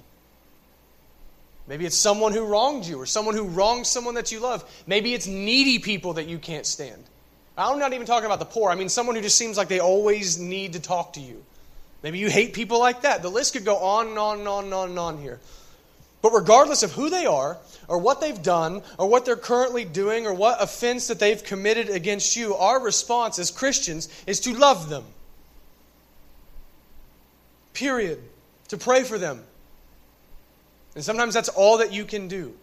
[1.67, 4.63] Maybe it's someone who wronged you or someone who wronged someone that you love.
[4.87, 7.03] Maybe it's needy people that you can't stand.
[7.57, 8.69] I'm not even talking about the poor.
[8.69, 11.43] I mean, someone who just seems like they always need to talk to you.
[12.03, 13.21] Maybe you hate people like that.
[13.21, 15.39] The list could go on and on and on and on and on here.
[16.25, 20.26] But regardless of who they are, or what they've done, or what they're currently doing,
[20.26, 24.89] or what offense that they've committed against you, our response as Christians is to love
[24.89, 25.03] them.
[27.73, 28.23] Period.
[28.69, 29.43] To pray for them.
[30.95, 32.55] And sometimes that's all that you can do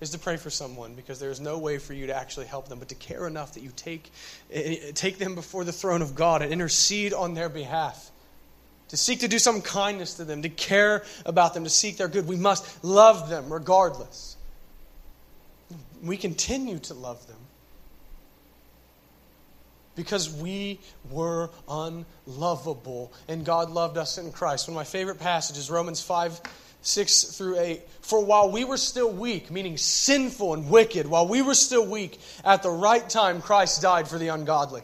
[0.00, 2.78] is to pray for someone because there's no way for you to actually help them,
[2.78, 4.10] but to care enough that you take,
[4.50, 8.10] eh, eh, take them before the throne of God and intercede on their behalf
[8.92, 12.08] to seek to do some kindness to them, to care about them, to seek their
[12.08, 12.28] good.
[12.28, 14.36] We must love them regardless.
[16.02, 17.38] We continue to love them.
[19.94, 20.78] because we
[21.10, 24.68] were unlovable and God loved us in Christ.
[24.68, 26.40] One of my favorite passages, Romans 5
[26.82, 27.80] 6 through 8.
[28.02, 32.20] For while we were still weak, meaning sinful and wicked, while we were still weak,
[32.44, 34.82] at the right time Christ died for the ungodly.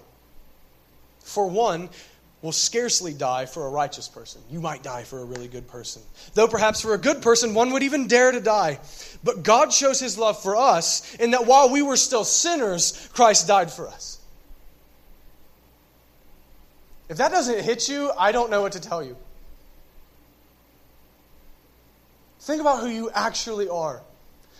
[1.24, 1.90] For one
[2.40, 4.40] will scarcely die for a righteous person.
[4.50, 6.02] You might die for a really good person.
[6.34, 8.78] Though perhaps for a good person, one would even dare to die.
[9.24, 13.48] But God shows his love for us in that while we were still sinners, Christ
[13.48, 14.20] died for us.
[17.08, 19.16] If that doesn't hit you, I don't know what to tell you.
[22.40, 24.02] Think about who you actually are.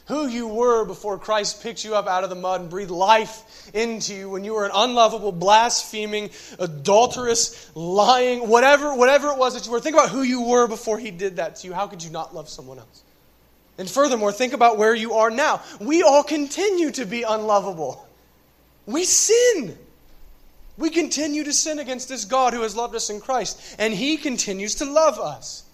[0.09, 3.71] Who you were before Christ picked you up out of the mud and breathed life
[3.75, 9.67] into you when you were an unlovable, blaspheming, adulterous, lying, whatever, whatever it was that
[9.67, 9.81] you were.
[9.81, 11.75] Think about who you were before He did that to you.
[11.75, 13.03] How could you not love someone else?
[13.77, 15.63] And furthermore, think about where you are now.
[15.79, 18.09] We all continue to be unlovable.
[18.87, 19.77] We sin.
[20.79, 24.17] We continue to sin against this God who has loved us in Christ, and He
[24.17, 25.65] continues to love us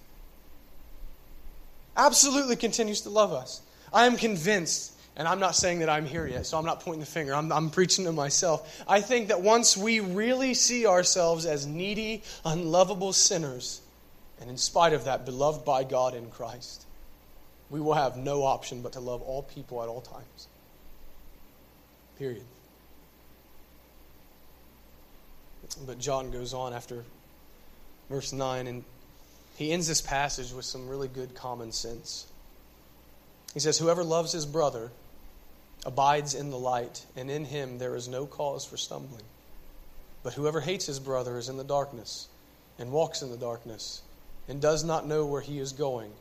[1.97, 3.62] absolutely continues to love us.
[3.95, 7.01] I am convinced, and I'm not saying that I'm here yet, so I'm not pointing
[7.01, 7.32] the finger.
[7.32, 8.82] I'm, I'm preaching to myself.
[8.88, 13.80] I think that once we really see ourselves as needy, unlovable sinners,
[14.40, 16.84] and in spite of that, beloved by God in Christ,
[17.70, 20.49] we will have no option but to love all people at all times.
[22.18, 22.45] Period.
[25.86, 27.05] But John goes on after
[28.11, 28.84] verse 9 and
[29.57, 32.26] he ends this passage with some really good common sense.
[33.55, 34.90] He says, Whoever loves his brother
[35.86, 39.22] abides in the light, and in him there is no cause for stumbling.
[40.22, 42.28] But whoever hates his brother is in the darkness,
[42.78, 44.02] and walks in the darkness,
[44.48, 46.12] and does not know where he is going,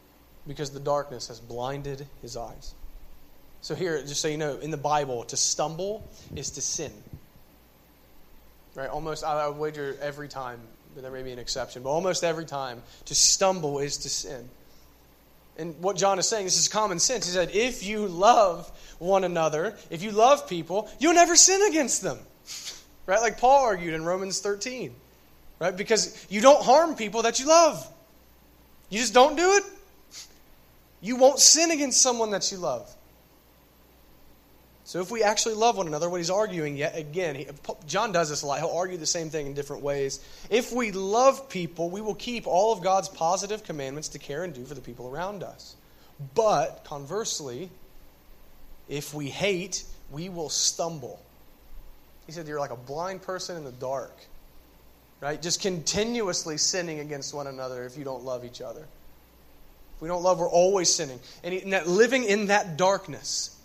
[0.47, 2.73] because the darkness has blinded his eyes.
[3.61, 6.91] So, here, just so you know, in the Bible, to stumble is to sin.
[8.75, 8.89] Right?
[8.89, 10.59] Almost, I would wager every time
[10.93, 14.49] but there may be an exception, but almost every time, to stumble is to sin.
[15.57, 17.25] And what John is saying, this is common sense.
[17.25, 22.01] He said, if you love one another, if you love people, you'll never sin against
[22.01, 22.19] them.
[23.05, 23.19] Right?
[23.19, 24.95] Like Paul argued in Romans 13.
[25.59, 25.75] Right?
[25.75, 27.85] Because you don't harm people that you love.
[28.89, 29.63] You just don't do it.
[31.01, 32.89] You won't sin against someone that you love.
[34.93, 37.47] So if we actually love one another, what he's arguing yet again, he,
[37.87, 38.59] John does this a lot.
[38.59, 40.19] He'll argue the same thing in different ways.
[40.51, 44.53] If we love people, we will keep all of God's positive commandments to care and
[44.53, 45.75] do for the people around us.
[46.35, 47.71] But conversely,
[48.87, 51.19] if we hate, we will stumble.
[52.27, 54.15] He said you're like a blind person in the dark.
[55.21, 55.41] Right?
[55.41, 58.81] Just continuously sinning against one another if you don't love each other.
[59.95, 61.19] If we don't love, we're always sinning.
[61.43, 63.57] And living in that darkness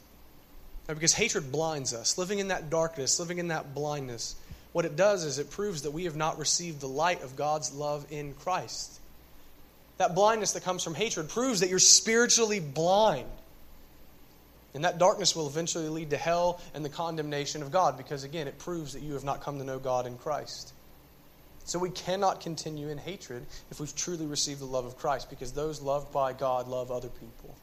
[0.94, 2.16] because hatred blinds us.
[2.16, 4.36] Living in that darkness, living in that blindness,
[4.72, 7.72] what it does is it proves that we have not received the light of God's
[7.72, 8.98] love in Christ.
[9.98, 13.28] That blindness that comes from hatred proves that you're spiritually blind.
[14.74, 18.46] And that darkness will eventually lead to hell and the condemnation of God because, again,
[18.46, 20.72] it proves that you have not come to know God in Christ.
[21.64, 25.52] So we cannot continue in hatred if we've truly received the love of Christ because
[25.52, 27.54] those loved by God love other people.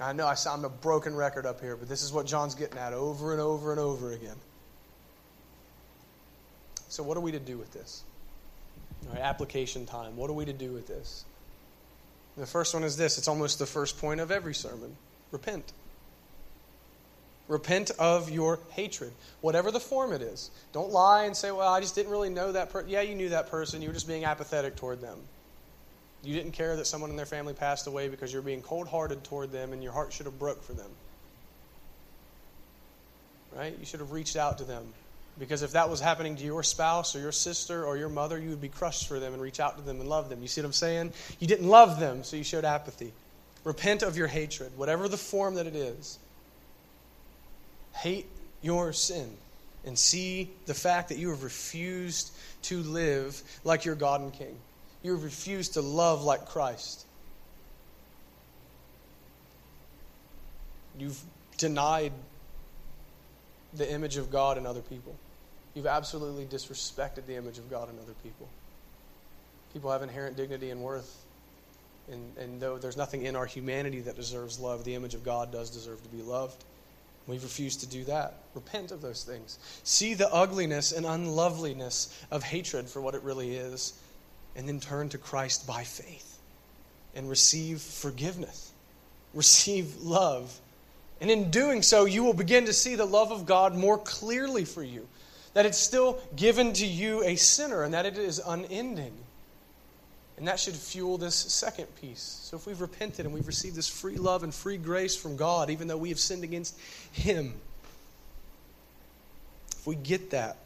[0.00, 2.78] I know I sound a broken record up here, but this is what John's getting
[2.78, 4.36] at over and over and over again.
[6.88, 8.04] So, what are we to do with this?
[9.06, 10.16] All right, application time.
[10.16, 11.24] What are we to do with this?
[12.36, 14.96] The first one is this it's almost the first point of every sermon
[15.30, 15.72] repent.
[17.48, 20.50] Repent of your hatred, whatever the form it is.
[20.72, 22.88] Don't lie and say, well, I just didn't really know that person.
[22.88, 23.82] Yeah, you knew that person.
[23.82, 25.18] You were just being apathetic toward them.
[26.22, 29.24] You didn't care that someone in their family passed away because you're being cold hearted
[29.24, 30.90] toward them and your heart should have broke for them.
[33.56, 33.76] Right?
[33.78, 34.84] You should have reached out to them.
[35.38, 38.50] Because if that was happening to your spouse or your sister or your mother, you
[38.50, 40.42] would be crushed for them and reach out to them and love them.
[40.42, 41.12] You see what I'm saying?
[41.40, 43.12] You didn't love them, so you showed apathy.
[43.64, 46.18] Repent of your hatred, whatever the form that it is.
[47.94, 48.26] Hate
[48.60, 49.30] your sin
[49.84, 54.56] and see the fact that you have refused to live like your God and King.
[55.02, 57.06] You refuse to love like Christ.
[60.98, 61.20] You've
[61.58, 62.12] denied
[63.74, 65.14] the image of God in other people.
[65.74, 68.48] You've absolutely disrespected the image of God in other people.
[69.72, 71.24] People have inherent dignity and worth.
[72.10, 75.50] And, and though there's nothing in our humanity that deserves love, the image of God
[75.50, 76.62] does deserve to be loved.
[77.26, 78.34] We've refused to do that.
[78.54, 79.58] Repent of those things.
[79.84, 83.94] See the ugliness and unloveliness of hatred for what it really is
[84.56, 86.38] and then turn to Christ by faith
[87.14, 88.72] and receive forgiveness,
[89.34, 90.58] receive love.
[91.20, 94.64] And in doing so, you will begin to see the love of God more clearly
[94.64, 95.06] for you.
[95.54, 99.12] that it's still given to you a sinner and that it is unending.
[100.38, 102.40] And that should fuel this second piece.
[102.42, 105.70] So if we've repented and we've received this free love and free grace from God,
[105.70, 106.78] even though we have sinned against
[107.12, 107.54] Him,
[109.76, 110.56] if we get that,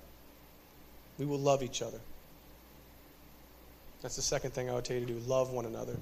[1.18, 1.98] we will love each other.
[4.06, 5.96] That's the second thing I would tell you to do love one another.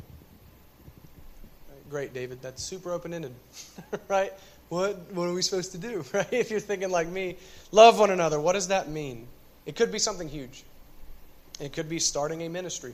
[1.89, 2.43] Great, David.
[2.43, 3.33] That's super open ended,
[4.09, 4.31] right?
[4.69, 6.31] What, what are we supposed to do, right?
[6.31, 7.39] If you're thinking like me,
[7.73, 8.39] love one another.
[8.39, 9.27] What does that mean?
[9.65, 10.65] It could be something huge.
[11.59, 12.93] It could be starting a ministry.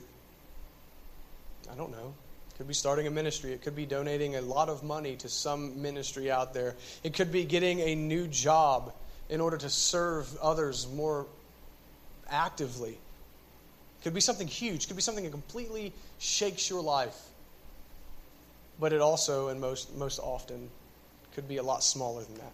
[1.69, 2.13] I don't know.
[2.53, 3.51] It could be starting a ministry.
[3.51, 6.77] It could be donating a lot of money to some ministry out there.
[7.03, 8.93] It could be getting a new job
[9.27, 11.25] in order to serve others more
[12.29, 12.97] actively.
[14.03, 14.87] Could be something huge.
[14.87, 17.19] Could be something that completely shakes your life.
[18.79, 20.69] But it also, and most, most often,
[21.35, 22.51] could be a lot smaller than that.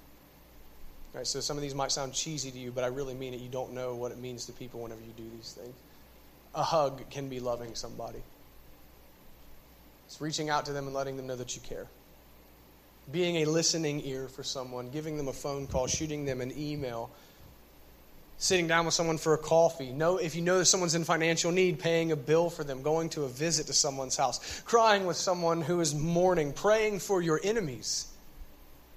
[1.14, 3.40] Right, so some of these might sound cheesy to you, but I really mean it.
[3.40, 5.74] You don't know what it means to people whenever you do these things.
[6.54, 8.22] A hug can be loving somebody.
[10.06, 11.88] It's reaching out to them and letting them know that you care.
[13.12, 17.10] Being a listening ear for someone, giving them a phone call, shooting them an email,
[18.38, 19.92] sitting down with someone for a coffee.
[19.92, 23.10] Know if you know that someone's in financial need, paying a bill for them, going
[23.10, 27.40] to a visit to someone's house, crying with someone who is mourning, praying for your
[27.44, 28.08] enemies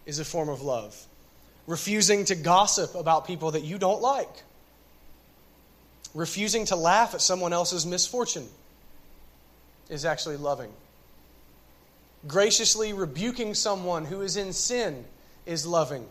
[0.06, 1.06] is a form of love.
[1.66, 4.42] Refusing to gossip about people that you don't like.
[6.14, 8.48] Refusing to laugh at someone else's misfortune
[9.88, 10.70] is actually loving.
[12.26, 15.04] Graciously rebuking someone who is in sin
[15.46, 16.04] is loving.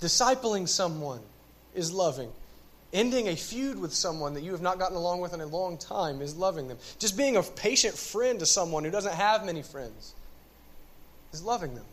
[0.00, 1.20] Discipling someone
[1.74, 2.30] is loving.
[2.92, 5.76] Ending a feud with someone that you have not gotten along with in a long
[5.78, 6.78] time is loving them.
[6.98, 10.14] Just being a patient friend to someone who doesn't have many friends
[11.32, 11.84] is loving them.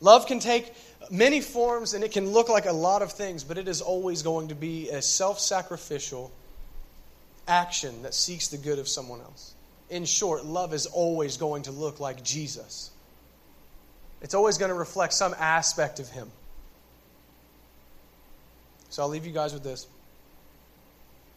[0.00, 0.72] Love can take
[1.10, 4.22] many forms and it can look like a lot of things, but it is always
[4.22, 6.30] going to be a self sacrificial
[7.48, 9.54] action that seeks the good of someone else.
[9.90, 12.90] In short, love is always going to look like Jesus.
[14.20, 16.30] It's always going to reflect some aspect of Him.
[18.90, 19.86] So I'll leave you guys with this.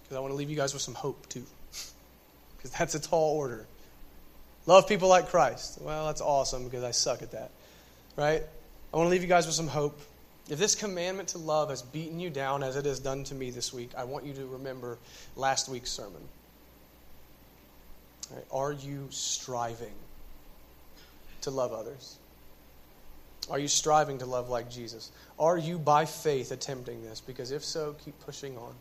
[0.04, 1.46] Because I want to leave you guys with some hope, too.
[2.58, 3.66] Because that's a tall order.
[4.68, 5.80] Love people like Christ.
[5.82, 7.50] Well, that's awesome because I suck at that.
[8.16, 8.44] Right?
[8.94, 10.00] I want to leave you guys with some hope.
[10.50, 13.52] If this commandment to love has beaten you down as it has done to me
[13.52, 14.98] this week, I want you to remember
[15.36, 16.22] last week's sermon.
[18.32, 18.46] Right?
[18.52, 19.96] Are you striving
[21.42, 22.18] to love others?
[23.52, 25.12] Are you striving to love like Jesus?
[25.38, 27.20] Are you by faith attempting this?
[27.20, 28.74] Because if so, keep pushing on.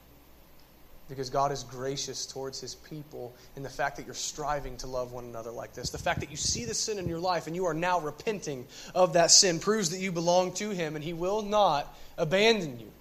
[1.09, 5.11] Because God is gracious towards his people in the fact that you're striving to love
[5.11, 5.91] one another like this.
[5.91, 8.65] The fact that you see the sin in your life and you are now repenting
[8.95, 12.93] of that sin proves that you belong to him and he will not abandon you.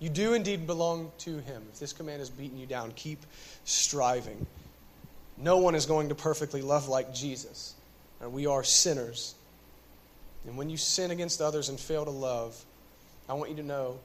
[0.00, 1.62] You do indeed belong to him.
[1.72, 3.24] If this command has beaten you down, keep
[3.62, 4.44] striving.
[5.38, 7.74] No one is going to perfectly love like Jesus.
[8.20, 9.36] And we are sinners.
[10.46, 12.62] And when you sin against others and fail to love,
[13.28, 13.98] I want you to know,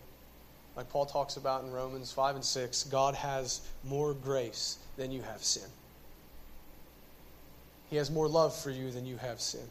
[0.76, 5.22] like Paul talks about in Romans 5 and 6, God has more grace than you
[5.24, 5.68] have sin.
[7.90, 9.68] He has more love for you than you have sin.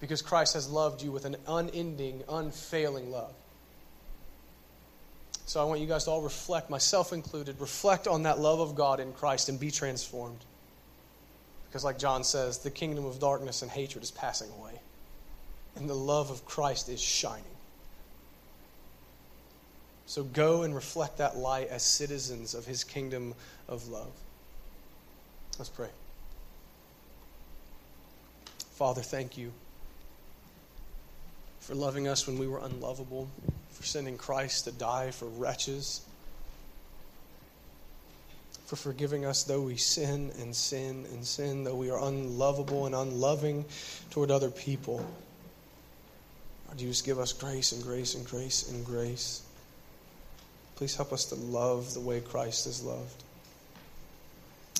[0.00, 3.32] Because Christ has loved you with an unending, unfailing love.
[5.46, 8.74] So I want you guys to all reflect, myself included, reflect on that love of
[8.74, 10.38] God in Christ and be transformed.
[11.72, 14.82] Because, like John says, the kingdom of darkness and hatred is passing away,
[15.74, 17.44] and the love of Christ is shining.
[20.04, 23.32] So go and reflect that light as citizens of his kingdom
[23.68, 24.12] of love.
[25.58, 25.88] Let's pray.
[28.74, 29.50] Father, thank you
[31.60, 33.30] for loving us when we were unlovable,
[33.70, 36.02] for sending Christ to die for wretches
[38.72, 42.94] for forgiving us, though we sin and sin and sin, though we are unlovable and
[42.94, 43.66] unloving
[44.08, 45.06] toward other people.
[46.66, 49.42] God, you just give us grace and grace and grace and grace.
[50.76, 53.22] Please help us to love the way Christ is loved.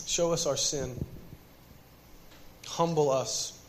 [0.07, 0.99] Show us our sin.
[2.67, 3.61] Humble us.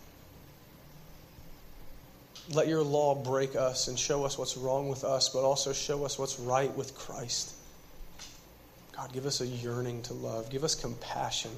[2.54, 6.06] Let your law break us and show us what's wrong with us, but also show
[6.06, 7.56] us what's right with Christ.
[8.96, 10.50] God, give us a yearning to love.
[10.50, 11.52] Give us compassion.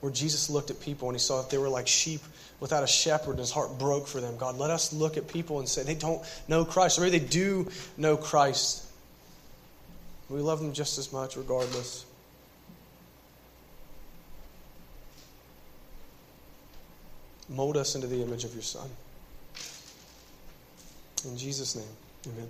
[0.00, 2.20] Where Jesus looked at people and he saw that they were like sheep
[2.60, 4.36] without a shepherd and his heart broke for them.
[4.36, 7.24] God, let us look at people and say they don't know Christ, or maybe they
[7.24, 8.84] do know Christ.
[10.28, 12.04] We love them just as much, regardless.
[17.48, 18.88] Mold us into the image of your Son.
[21.24, 21.84] In Jesus' name,
[22.26, 22.48] amen.